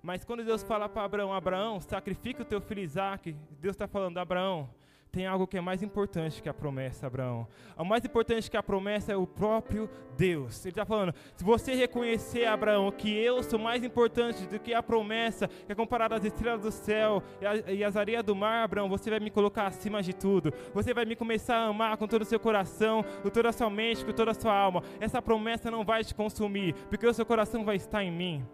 Mas 0.00 0.24
quando 0.24 0.44
Deus 0.44 0.62
fala 0.62 0.88
para 0.88 1.02
Abraão, 1.02 1.32
Abraão, 1.32 1.80
sacrifica 1.80 2.42
o 2.42 2.46
teu 2.46 2.60
filho 2.60 2.82
Isaac, 2.82 3.32
Deus 3.60 3.74
está 3.74 3.88
falando, 3.88 4.16
Abraão, 4.18 4.70
tem 5.10 5.26
algo 5.26 5.46
que 5.46 5.58
é 5.58 5.60
mais 5.60 5.82
importante 5.82 6.42
que 6.42 6.48
a 6.48 6.54
promessa, 6.54 7.06
Abraão. 7.06 7.46
O 7.76 7.84
mais 7.84 8.04
importante 8.04 8.50
que 8.50 8.56
a 8.56 8.62
promessa 8.62 9.12
é 9.12 9.16
o 9.16 9.26
próprio 9.26 9.90
Deus. 10.16 10.64
Ele 10.64 10.72
está 10.72 10.84
falando: 10.84 11.14
se 11.34 11.42
você 11.42 11.74
reconhecer, 11.74 12.46
Abraão, 12.46 12.90
que 12.92 13.10
eu 13.10 13.42
sou 13.42 13.58
mais 13.58 13.82
importante 13.82 14.46
do 14.46 14.58
que 14.58 14.72
a 14.72 14.82
promessa, 14.82 15.48
que 15.48 15.72
é 15.72 15.74
comparada 15.74 16.14
às 16.14 16.24
estrelas 16.24 16.62
do 16.62 16.70
céu 16.70 17.22
e 17.68 17.82
as 17.82 17.96
areias 17.96 18.22
do 18.22 18.36
mar, 18.36 18.64
Abraão, 18.64 18.88
você 18.88 19.10
vai 19.10 19.20
me 19.20 19.30
colocar 19.30 19.66
acima 19.66 20.02
de 20.02 20.14
tudo. 20.14 20.52
Você 20.72 20.94
vai 20.94 21.04
me 21.04 21.16
começar 21.16 21.56
a 21.56 21.66
amar 21.66 21.96
com 21.96 22.06
todo 22.06 22.22
o 22.22 22.26
seu 22.26 22.38
coração, 22.38 23.04
com 23.22 23.30
toda 23.30 23.48
a 23.48 23.52
sua 23.52 23.70
mente, 23.70 24.04
com 24.04 24.12
toda 24.12 24.30
a 24.30 24.34
sua 24.34 24.54
alma. 24.54 24.82
Essa 25.00 25.20
promessa 25.20 25.70
não 25.70 25.84
vai 25.84 26.04
te 26.04 26.14
consumir, 26.14 26.74
porque 26.88 27.06
o 27.06 27.14
seu 27.14 27.26
coração 27.26 27.64
vai 27.64 27.76
estar 27.76 28.04
em 28.04 28.10
mim. 28.10 28.46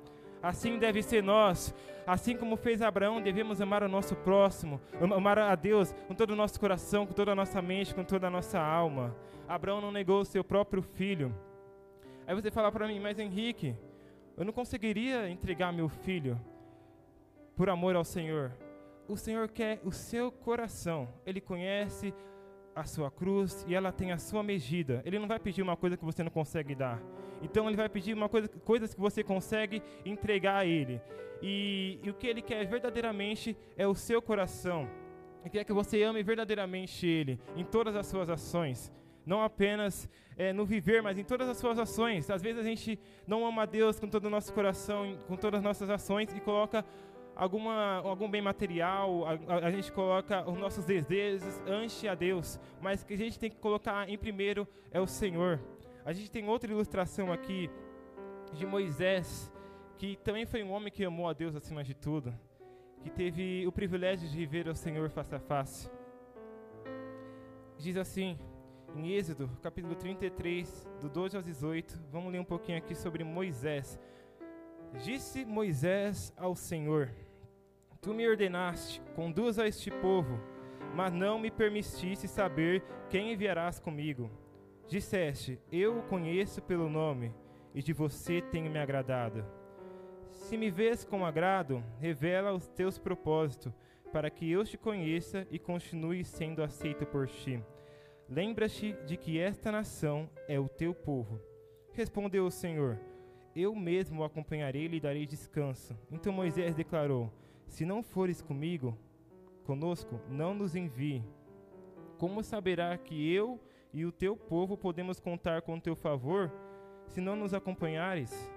Assim 0.43 0.79
deve 0.79 1.03
ser 1.03 1.23
nós. 1.23 1.75
Assim 2.07 2.37
como 2.37 2.57
fez 2.57 2.81
Abraão, 2.81 3.21
devemos 3.21 3.61
amar 3.61 3.83
o 3.83 3.89
nosso 3.89 4.15
próximo, 4.15 4.81
amar 5.01 5.39
a 5.39 5.55
Deus 5.57 5.93
com 6.07 6.15
todo 6.15 6.31
o 6.31 6.37
nosso 6.37 6.61
coração, 6.61 7.05
com 7.05 7.13
toda 7.13 7.33
a 7.33 7.35
nossa 7.35 7.61
mente, 7.61 7.95
com 7.95 8.05
toda 8.05 8.29
a 8.29 8.31
nossa 8.31 8.61
alma. 8.61 9.15
Abraão 9.49 9.81
não 9.81 9.91
negou 9.91 10.21
o 10.21 10.25
seu 10.25 10.45
próprio 10.45 10.83
filho. 10.83 11.35
Aí 12.27 12.35
você 12.35 12.51
fala 12.51 12.71
para 12.71 12.87
mim, 12.87 13.01
mas 13.01 13.19
Henrique, 13.19 13.77
eu 14.37 14.45
não 14.45 14.53
conseguiria 14.53 15.29
entregar 15.29 15.73
meu 15.73 15.89
filho 15.89 16.41
por 17.57 17.69
amor 17.69 17.97
ao 17.97 18.05
Senhor. 18.05 18.53
O 19.09 19.17
Senhor 19.17 19.49
quer 19.49 19.81
o 19.85 19.91
seu 19.91 20.31
coração. 20.31 21.09
Ele 21.25 21.41
conhece 21.41 22.13
a 22.77 22.85
sua 22.85 23.11
cruz 23.11 23.65
e 23.67 23.75
ela 23.75 23.91
tem 23.91 24.13
a 24.13 24.19
sua 24.19 24.43
medida. 24.43 25.03
Ele 25.07 25.19
não 25.19 25.27
vai 25.27 25.41
pedir 25.41 25.63
uma 25.63 25.77
coisa 25.77 25.97
que 25.97 26.05
você 26.05 26.23
não 26.23 26.31
consegue 26.31 26.75
dar. 26.75 27.03
Então 27.43 27.67
ele 27.67 27.77
vai 27.77 27.89
pedir 27.89 28.13
uma 28.15 28.29
coisa, 28.29 28.49
coisas 28.65 28.95
que 28.95 29.01
você 29.01 29.25
consegue 29.25 29.83
entregar 30.05 30.59
a 30.59 30.67
ele. 30.67 31.01
E, 31.43 31.99
e 32.03 32.11
o 32.11 32.15
que 32.15 32.27
ele 32.27 32.43
quer 32.43 32.67
verdadeiramente 32.67 33.57
é 33.77 33.87
o 33.87 33.95
seu 33.95 34.21
coração. 34.21 34.89
Ele 35.41 35.51
quer 35.51 35.65
que 35.65 35.73
você 35.73 36.03
ame 36.03 36.23
verdadeiramente 36.23 37.07
ele 37.07 37.41
em 37.57 37.65
todas 37.65 37.97
as 37.97 38.07
suas 38.07 38.29
ações. 38.29 38.93
Não 39.25 39.43
apenas 39.43 40.09
é, 40.37 40.53
no 40.53 40.67
viver, 40.67 41.03
mas 41.03 41.19
em 41.19 41.25
todas 41.25 41.49
as 41.49 41.57
suas 41.57 41.79
ações. 41.79 42.31
Às 42.31 42.43
vezes 42.43 42.61
a 42.61 42.65
gente 42.65 42.99
não 43.27 43.47
ama 43.47 43.63
a 43.63 43.67
Deus 43.67 43.99
com 43.99 44.09
todo 44.09 44.27
o 44.27 44.31
nosso 44.31 44.53
coração, 44.53 45.17
com 45.27 45.37
todas 45.37 45.59
as 45.59 45.65
nossas 45.65 45.89
ações 45.89 46.33
e 46.35 46.41
coloca 46.41 46.85
alguma, 47.37 47.97
algum 47.99 48.29
bem 48.29 48.41
material, 48.41 49.25
a, 49.27 49.67
a, 49.67 49.71
gente 49.71 49.93
coloca 49.93 50.49
os 50.49 50.59
nossos 50.59 50.85
desejos 50.85 51.61
ante 51.67 52.09
a 52.09 52.15
Deus, 52.15 52.59
mas 52.81 53.05
que 53.05 53.15
a 53.15 53.17
gente 53.17 53.39
tem 53.39 53.51
que 53.51 53.57
colocar 53.57 54.09
em 54.09 54.17
primeiro 54.17 54.67
é 54.91 55.01
o 55.01 55.07
Senhor. 55.07 55.61
A 56.05 56.13
gente 56.13 56.31
tem 56.31 56.49
outra 56.49 56.71
ilustração 56.71 57.31
aqui 57.31 57.71
de 58.53 58.65
Moisés, 58.65 59.53
que 59.99 60.17
também 60.17 60.47
foi 60.47 60.63
um 60.63 60.73
homem 60.73 60.91
que 60.91 61.05
amou 61.05 61.29
a 61.29 61.33
Deus 61.33 61.55
acima 61.55 61.85
de 61.85 61.95
tudo, 61.95 62.35
que 63.03 63.11
teve 63.11 63.67
o 63.67 63.73
privilégio 63.73 64.29
de 64.29 64.37
viver 64.37 64.67
ao 64.69 64.75
Senhor 64.75 65.11
face 65.11 65.35
a 65.35 65.39
face. 65.39 65.91
Diz 67.77 67.97
assim, 67.97 68.39
em 68.95 69.13
Êxodo, 69.13 69.51
capítulo 69.61 69.95
33, 69.95 70.89
do 71.03 71.09
12 71.11 71.37
ao 71.37 71.43
18, 71.43 72.01
vamos 72.11 72.33
ler 72.33 72.41
um 72.41 72.45
pouquinho 72.45 72.79
aqui 72.79 72.95
sobre 72.95 73.23
Moisés. 73.23 73.99
Disse 75.05 75.45
Moisés 75.45 76.33
ao 76.37 76.55
Senhor: 76.55 77.11
Tu 78.07 78.15
me 78.15 78.29
ordenaste, 78.29 79.03
conduza 79.17 79.67
este 79.67 79.91
povo, 79.91 80.39
mas 80.95 81.13
não 81.13 81.41
me 81.41 81.51
permitiste 81.51 82.29
saber 82.29 82.85
quem 83.11 83.33
enviarás 83.33 83.81
comigo. 83.81 84.31
Disseste: 84.87 85.59
Eu 85.73 85.99
o 85.99 86.03
conheço 86.05 86.63
pelo 86.63 86.89
nome, 86.89 87.35
e 87.75 87.83
de 87.83 87.93
você 87.93 88.41
tenho 88.41 88.71
me 88.71 88.79
agradado. 88.79 89.45
Se 90.31 90.57
me 90.57 90.71
vês 90.71 91.05
com 91.05 91.27
agrado, 91.27 91.83
revela 91.99 92.53
os 92.53 92.69
teus 92.69 92.97
propósitos, 92.97 93.73
para 94.13 94.31
que 94.31 94.49
eu 94.53 94.63
te 94.63 94.79
conheça 94.79 95.45
e 95.51 95.59
continue 95.59 96.25
sendo 96.25 96.63
aceito 96.63 97.05
por 97.05 97.27
ti. 97.27 97.61
Lembra-te 98.29 98.93
de 99.05 99.17
que 99.17 99.41
esta 99.41 99.73
nação 99.73 100.31
é 100.47 100.61
o 100.61 100.69
teu 100.69 100.95
povo. 100.95 101.41
Respondeu 101.91 102.47
o 102.47 102.53
Senhor: 102.53 103.01
Eu 103.53 103.75
mesmo 103.75 104.21
o 104.21 104.25
acompanharei 104.25 104.85
e 104.85 104.89
lhe 104.89 105.01
darei 105.01 105.27
descanso. 105.27 105.99
Então 106.09 106.33
Moisés 106.33 106.73
declarou: 106.73 107.33
Se 107.67 107.85
não 107.85 108.03
fores 108.03 108.41
comigo, 108.41 108.97
conosco, 109.65 110.21
não 110.31 110.55
nos 110.55 110.75
envie. 110.75 111.25
Como 112.19 112.43
saberá 112.43 112.97
que 112.97 113.33
eu 113.33 113.61
e 113.93 114.05
o 114.05 114.13
teu 114.13 114.37
povo 114.37 114.77
podemos 114.77 115.21
contar 115.21 115.63
com 115.63 115.75
o 115.77 115.81
teu 115.81 115.95
favor, 115.95 116.53
se 117.07 117.21
não 117.21 117.37
nos 117.37 117.53
acompanhares? 117.53 118.51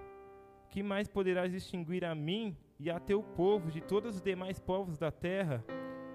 Que 0.69 0.83
mais 0.83 1.07
poderás 1.07 1.51
distinguir 1.51 2.05
a 2.05 2.13
mim 2.13 2.55
e 2.79 2.89
a 2.89 2.99
teu 2.99 3.21
povo 3.21 3.71
de 3.71 3.81
todos 3.81 4.15
os 4.15 4.21
demais 4.21 4.59
povos 4.59 4.97
da 4.97 5.11
terra? 5.11 5.63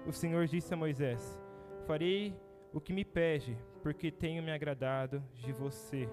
O 0.07 0.11
Senhor 0.11 0.47
disse 0.47 0.73
a 0.73 0.77
Moisés: 0.77 1.39
Farei 1.85 2.35
o 2.73 2.79
que 2.79 2.93
me 2.93 3.05
pede, 3.05 3.57
porque 3.83 4.11
tenho 4.11 4.41
me 4.41 4.51
agradado 4.51 5.23
de 5.33 5.51
você 5.51 6.09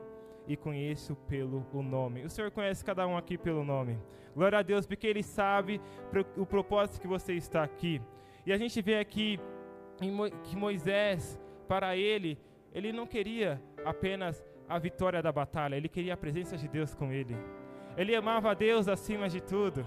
e 0.46 0.56
conheço 0.56 1.14
pelo 1.28 1.66
o 1.72 1.82
nome. 1.82 2.24
O 2.24 2.30
Senhor 2.30 2.50
conhece 2.50 2.84
cada 2.84 3.06
um 3.06 3.16
aqui 3.16 3.38
pelo 3.38 3.64
nome. 3.64 3.98
Glória 4.34 4.58
a 4.58 4.62
Deus, 4.62 4.86
porque 4.86 5.06
Ele 5.06 5.22
sabe 5.22 5.80
o 6.36 6.46
propósito 6.46 7.00
que 7.00 7.06
você 7.06 7.34
está 7.34 7.62
aqui. 7.62 8.00
E 8.44 8.52
a 8.52 8.56
gente 8.56 8.80
vê 8.82 8.98
aqui 8.98 9.38
que 10.44 10.56
Moisés, 10.56 11.38
para 11.68 11.96
ele, 11.96 12.38
ele 12.72 12.92
não 12.92 13.06
queria 13.06 13.62
apenas 13.84 14.44
a 14.68 14.78
vitória 14.78 15.22
da 15.22 15.30
batalha, 15.30 15.76
ele 15.76 15.88
queria 15.88 16.14
a 16.14 16.16
presença 16.16 16.56
de 16.56 16.66
Deus 16.66 16.94
com 16.94 17.12
ele. 17.12 17.36
Ele 17.96 18.16
amava 18.16 18.50
a 18.50 18.54
Deus 18.54 18.88
acima 18.88 19.28
de 19.28 19.40
tudo. 19.40 19.86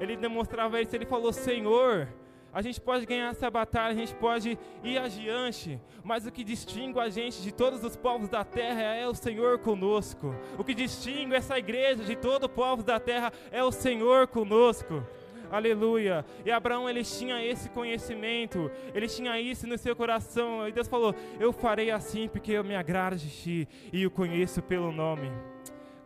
Ele 0.00 0.16
demonstrava 0.16 0.80
isso, 0.80 0.96
ele 0.96 1.06
falou: 1.06 1.32
Senhor, 1.32 2.08
a 2.52 2.60
gente 2.60 2.80
pode 2.80 3.06
ganhar 3.06 3.30
essa 3.30 3.50
batalha, 3.50 3.92
a 3.92 3.96
gente 3.96 4.14
pode 4.14 4.58
ir 4.84 4.98
adiante, 4.98 5.80
mas 6.04 6.26
o 6.26 6.32
que 6.32 6.44
distingue 6.44 7.00
a 7.00 7.08
gente 7.08 7.40
de 7.40 7.50
todos 7.50 7.82
os 7.82 7.96
povos 7.96 8.28
da 8.28 8.44
terra 8.44 8.82
é 8.82 9.08
o 9.08 9.14
Senhor 9.14 9.58
conosco. 9.58 10.34
O 10.58 10.64
que 10.64 10.74
distingue 10.74 11.34
essa 11.34 11.58
igreja 11.58 12.04
de 12.04 12.14
todo 12.14 12.44
o 12.44 12.48
povo 12.48 12.82
da 12.82 13.00
terra 13.00 13.32
é 13.50 13.64
o 13.64 13.72
Senhor 13.72 14.26
conosco. 14.28 15.02
Aleluia. 15.50 16.24
E 16.46 16.50
Abraão 16.50 16.88
ele 16.88 17.04
tinha 17.04 17.44
esse 17.44 17.68
conhecimento, 17.68 18.70
ele 18.94 19.06
tinha 19.06 19.38
isso 19.38 19.66
no 19.66 19.76
seu 19.76 19.94
coração. 19.94 20.66
E 20.66 20.72
Deus 20.72 20.88
falou: 20.88 21.14
Eu 21.38 21.52
farei 21.52 21.90
assim 21.90 22.26
porque 22.26 22.52
eu 22.52 22.64
me 22.64 22.74
agrado 22.74 23.16
de 23.16 23.28
ti 23.28 23.68
e 23.92 24.06
o 24.06 24.10
conheço 24.10 24.62
pelo 24.62 24.90
nome. 24.90 25.30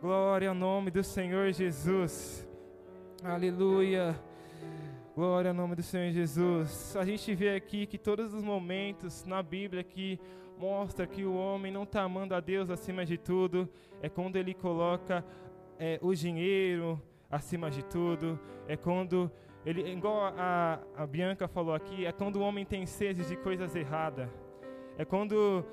Glória 0.01 0.49
ao 0.49 0.55
nome 0.55 0.91
do 0.91 1.01
Senhor 1.01 1.51
Jesus. 1.53 2.45
Aleluia. 3.23 4.26
Glória 5.17 5.49
ao 5.49 5.55
nome 5.55 5.75
do 5.75 5.81
Senhor 5.81 6.11
Jesus. 6.11 6.95
A 6.95 7.03
gente 7.03 7.33
vê 7.33 7.55
aqui 7.55 7.87
que 7.87 7.97
todos 7.97 8.35
os 8.35 8.43
momentos 8.43 9.25
na 9.25 9.41
Bíblia 9.41 9.83
que 9.83 10.19
mostra 10.59 11.07
que 11.07 11.25
o 11.25 11.33
homem 11.33 11.71
não 11.71 11.81
está 11.81 12.03
amando 12.03 12.35
a 12.35 12.39
Deus 12.39 12.69
acima 12.69 13.03
de 13.03 13.17
tudo 13.17 13.67
é 13.99 14.09
quando 14.09 14.35
ele 14.35 14.53
coloca 14.53 15.25
é, 15.79 15.97
o 16.03 16.13
dinheiro 16.13 17.01
acima 17.31 17.71
de 17.71 17.83
tudo, 17.83 18.39
é 18.67 18.77
quando 18.77 19.31
ele, 19.65 19.91
igual 19.91 20.35
a, 20.37 20.79
a 20.95 21.07
Bianca 21.07 21.47
falou 21.47 21.73
aqui, 21.73 22.05
é 22.05 22.11
quando 22.11 22.35
o 22.35 22.41
homem 22.41 22.63
tem 22.63 22.85
sede 22.85 23.27
de 23.27 23.35
coisas 23.37 23.75
erradas. 23.75 24.29
É 24.99 25.03
quando 25.03 25.65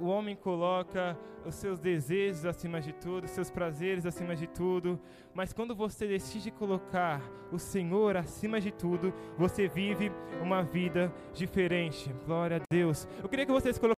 o 0.00 0.06
homem 0.06 0.34
coloca 0.34 1.16
os 1.44 1.54
seus 1.54 1.78
desejos 1.78 2.44
acima 2.44 2.80
de 2.80 2.92
tudo, 2.92 3.24
os 3.24 3.30
seus 3.30 3.50
prazeres 3.50 4.04
acima 4.06 4.34
de 4.36 4.46
tudo, 4.46 5.00
mas 5.34 5.52
quando 5.52 5.74
você 5.74 6.06
decide 6.06 6.50
colocar 6.50 7.22
o 7.52 7.58
Senhor 7.58 8.16
acima 8.16 8.60
de 8.60 8.70
tudo, 8.70 9.12
você 9.36 9.68
vive 9.68 10.12
uma 10.42 10.62
vida 10.62 11.12
diferente. 11.32 12.12
Glória 12.26 12.58
a 12.58 12.60
Deus. 12.70 13.06
Eu 13.22 13.28
queria 13.28 13.46
que 13.46 13.52
vocês 13.52 13.78
colocassem 13.78 13.98